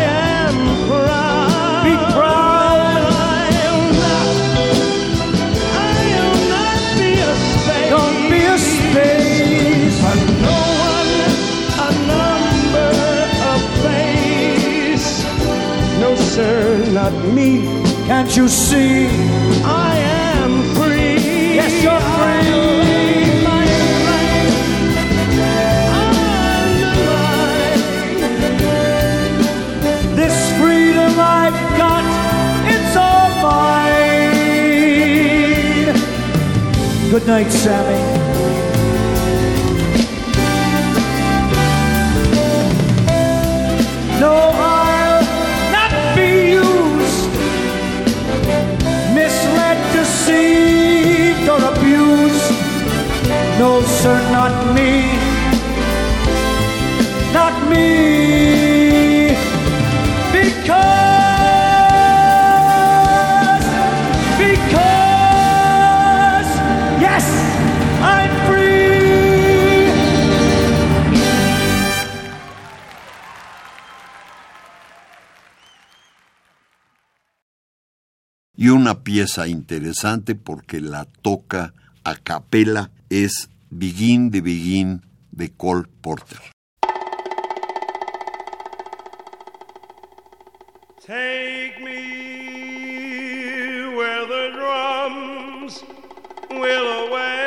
am 0.44 0.56
proud. 0.88 1.84
Be 1.86 1.94
proud. 2.16 3.02
I'll 3.16 3.84
not, 4.04 4.28
I'll 5.84 6.40
not 6.54 6.78
be 7.00 7.10
a 7.28 7.32
spade. 7.52 7.90
Don't 7.96 8.20
be 8.32 8.40
a 8.54 8.58
space. 8.74 9.96
For 10.02 10.16
no 10.46 10.58
one, 10.92 11.14
a 11.86 11.90
number, 12.12 12.92
a 13.52 13.54
face. 13.84 15.08
No, 16.02 16.10
sir, 16.34 16.54
not 16.98 17.14
me. 17.36 17.50
Can't 18.08 18.32
you 18.36 18.46
see? 18.48 19.08
I 19.64 19.92
am 20.36 20.52
free. 20.76 21.56
Yes, 21.60 21.72
you're 21.82 22.15
Good 37.16 37.28
night, 37.28 37.50
Sammy. 37.50 37.98
No, 44.20 44.34
I'll 44.52 45.24
not 45.72 45.92
be 46.14 46.50
used, 46.60 47.30
misled, 49.14 49.78
deceived, 49.94 51.48
or 51.48 51.64
abused. 51.72 52.50
No, 53.60 53.80
sir, 53.80 54.20
not 54.30 54.74
me. 54.74 54.92
Not 57.32 57.70
me. 57.70 58.35
y 78.56 78.68
una 78.68 79.02
pieza 79.02 79.46
interesante 79.48 80.34
porque 80.34 80.80
la 80.80 81.04
toca 81.04 81.74
a 82.04 82.16
capela 82.16 82.90
es 83.10 83.50
Begin 83.70 84.30
the 84.30 84.40
Begin 84.40 85.02
de 85.32 85.50
Cole 85.52 85.84
Porter. 86.00 86.38
Take 91.06 91.78
me 91.84 92.16
where 93.94 94.26
the 94.26 94.50
drums 94.56 95.84
will 96.50 97.08
away. 97.08 97.45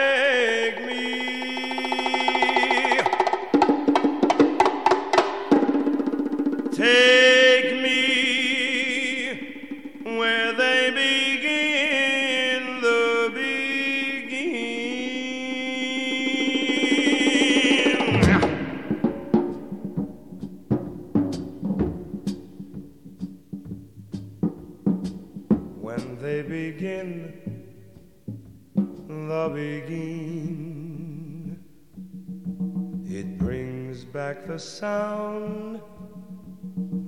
like 34.40 34.48
the 34.48 34.60
sound 34.60 35.82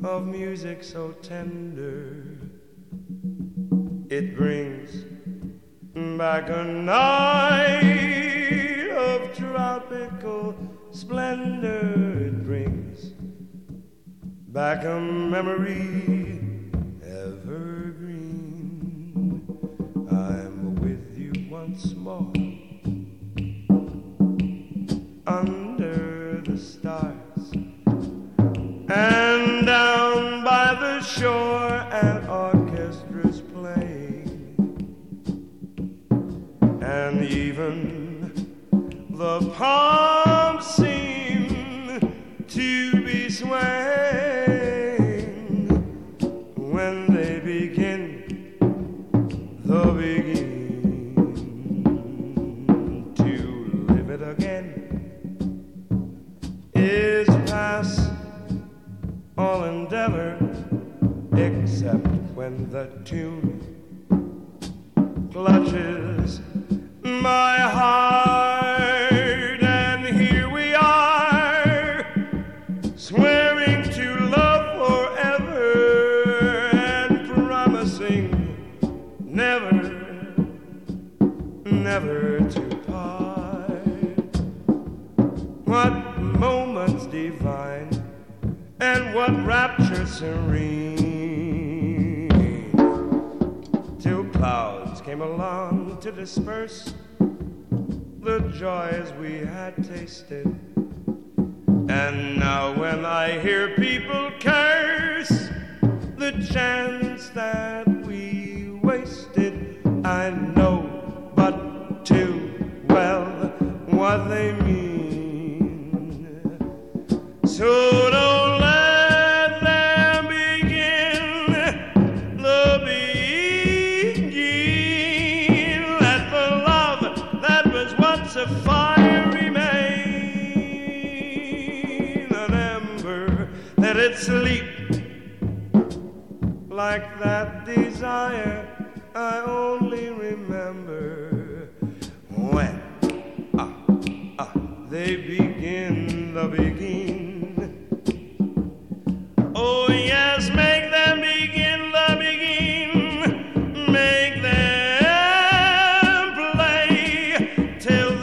of 0.04 0.28
music 0.28 0.84
so 0.84 1.12
tender. 1.22 2.38
It 4.10 4.36
brings 4.36 5.06
back 6.18 6.50
a 6.50 6.64
night 6.66 7.70
of 8.90 9.34
tropical 9.38 10.56
splendor. 10.92 12.28
It 12.28 12.44
brings 12.46 13.14
back 14.50 14.84
a 14.84 15.00
memory 15.00 16.70
evergreen. 17.02 18.62
I'm 20.12 20.76
with 20.76 21.18
you 21.18 21.32
once 21.50 21.94
more. 21.96 22.31
And 28.94 29.66
down 29.66 30.44
by 30.44 30.74
the 30.74 31.00
shore, 31.00 31.70
an 31.94 32.28
orchestra's 32.28 33.40
playing. 33.40 34.58
And 36.82 37.24
even 37.24 38.50
the 39.12 39.50
palms 39.52 40.66
seem 40.66 42.02
to 42.50 43.06
be 43.06 43.30
swaying. 43.30 44.01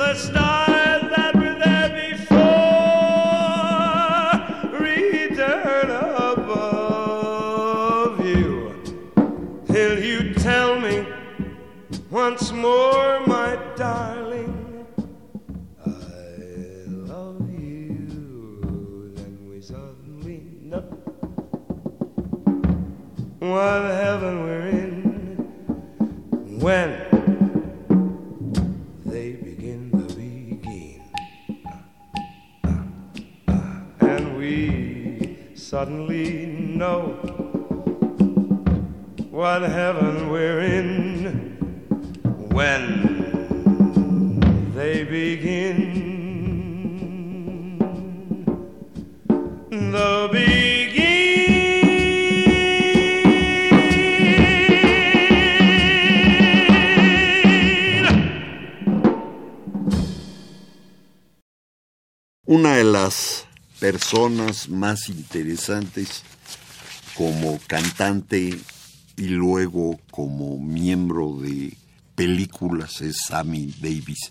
the 0.09 0.14
stars. 0.14 0.47
más 64.69 65.09
interesantes 65.09 66.23
como 67.14 67.59
cantante 67.66 68.59
y 69.16 69.27
luego 69.29 69.99
como 70.11 70.59
miembro 70.59 71.37
de 71.41 71.77
películas 72.14 73.01
es 73.01 73.16
Sammy 73.27 73.75
Davis 73.81 74.31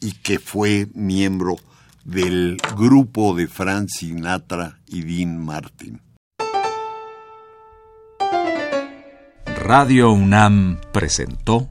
y 0.00 0.12
que 0.12 0.38
fue 0.38 0.88
miembro 0.94 1.56
del 2.04 2.58
grupo 2.76 3.34
de 3.34 3.48
Frank 3.48 3.88
Sinatra 3.88 4.78
y 4.86 5.02
Dean 5.02 5.38
Martin. 5.44 6.00
Radio 9.62 10.12
UNAM 10.12 10.80
presentó 10.92 11.68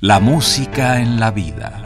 La 0.00 0.20
música 0.20 1.00
en 1.00 1.18
la 1.18 1.30
vida. 1.30 1.85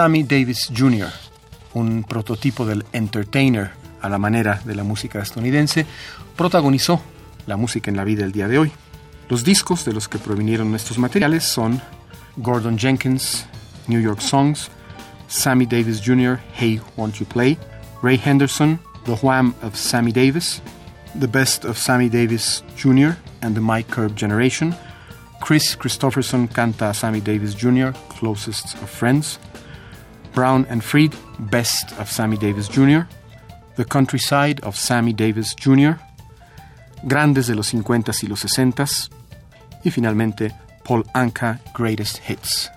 Sammy 0.00 0.22
Davis 0.22 0.72
Jr., 0.74 1.08
un 1.74 2.04
prototipo 2.04 2.64
del 2.64 2.86
entertainer 2.94 3.72
a 4.00 4.08
la 4.08 4.16
manera 4.16 4.58
de 4.64 4.74
la 4.74 4.82
música 4.82 5.20
estadounidense, 5.20 5.84
protagonizó 6.36 7.02
la 7.46 7.58
música 7.58 7.90
en 7.90 7.98
la 7.98 8.04
vida 8.04 8.24
el 8.24 8.32
día 8.32 8.48
de 8.48 8.58
hoy. 8.58 8.72
Los 9.28 9.44
discos 9.44 9.84
de 9.84 9.92
los 9.92 10.08
que 10.08 10.18
provinieron 10.18 10.74
estos 10.74 10.96
materiales 10.96 11.44
son 11.44 11.82
Gordon 12.38 12.78
Jenkins, 12.78 13.44
New 13.88 14.00
York 14.00 14.22
Songs, 14.22 14.70
Sammy 15.28 15.66
Davis 15.66 16.00
Jr., 16.02 16.38
Hey, 16.54 16.80
Won't 16.96 17.16
You 17.16 17.26
Play, 17.26 17.58
Ray 18.00 18.16
Henderson, 18.16 18.80
The 19.04 19.18
Wham 19.20 19.54
of 19.60 19.76
Sammy 19.76 20.12
Davis, 20.12 20.62
The 21.20 21.26
Best 21.26 21.66
of 21.66 21.76
Sammy 21.76 22.08
Davis 22.08 22.64
Jr. 22.74 23.18
and 23.42 23.54
the 23.54 23.60
Mike 23.60 23.90
Curb 23.90 24.16
Generation, 24.16 24.74
Chris 25.42 25.76
Christopherson 25.76 26.48
canta 26.48 26.88
a 26.88 26.94
Sammy 26.94 27.20
Davis 27.20 27.54
Jr., 27.54 27.90
Closest 28.08 28.76
of 28.82 28.88
Friends, 28.88 29.38
Brown 30.34 30.66
and 30.70 30.82
Freed, 30.82 31.12
Best 31.50 31.92
of 31.98 32.10
Sammy 32.10 32.36
Davis 32.36 32.68
Jr., 32.68 33.06
The 33.76 33.84
Countryside 33.84 34.60
of 34.62 34.76
Sammy 34.76 35.12
Davis 35.12 35.54
Jr., 35.62 35.96
Grandes 37.02 37.46
de 37.46 37.54
los 37.54 37.72
50s 37.72 38.22
y 38.24 38.26
los 38.26 38.44
60s, 38.44 39.10
y 39.84 39.90
finalmente 39.90 40.52
Paul 40.84 41.04
Anka 41.14 41.60
Greatest 41.76 42.18
Hits. 42.28 42.70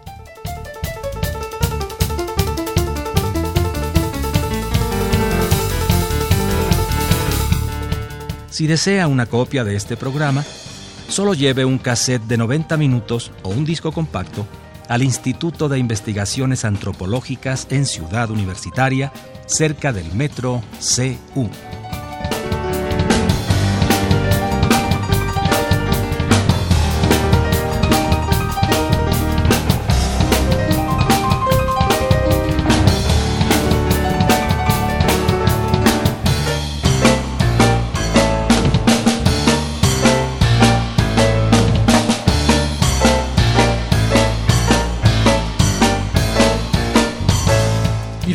Si 8.49 8.67
desea 8.67 9.07
una 9.07 9.25
copia 9.25 9.63
de 9.63 9.75
este 9.75 9.97
programa, 9.97 10.43
solo 11.07 11.33
lleve 11.33 11.65
un 11.65 11.79
cassette 11.79 12.23
de 12.23 12.37
90 12.37 12.77
minutos 12.77 13.31
o 13.41 13.49
un 13.49 13.65
disco 13.65 13.91
compacto 13.91 14.45
al 14.87 15.03
Instituto 15.03 15.69
de 15.69 15.79
Investigaciones 15.79 16.65
Antropológicas 16.65 17.67
en 17.69 17.85
Ciudad 17.85 18.29
Universitaria, 18.31 19.11
cerca 19.45 19.93
del 19.93 20.13
metro 20.13 20.61
CU. 20.79 21.49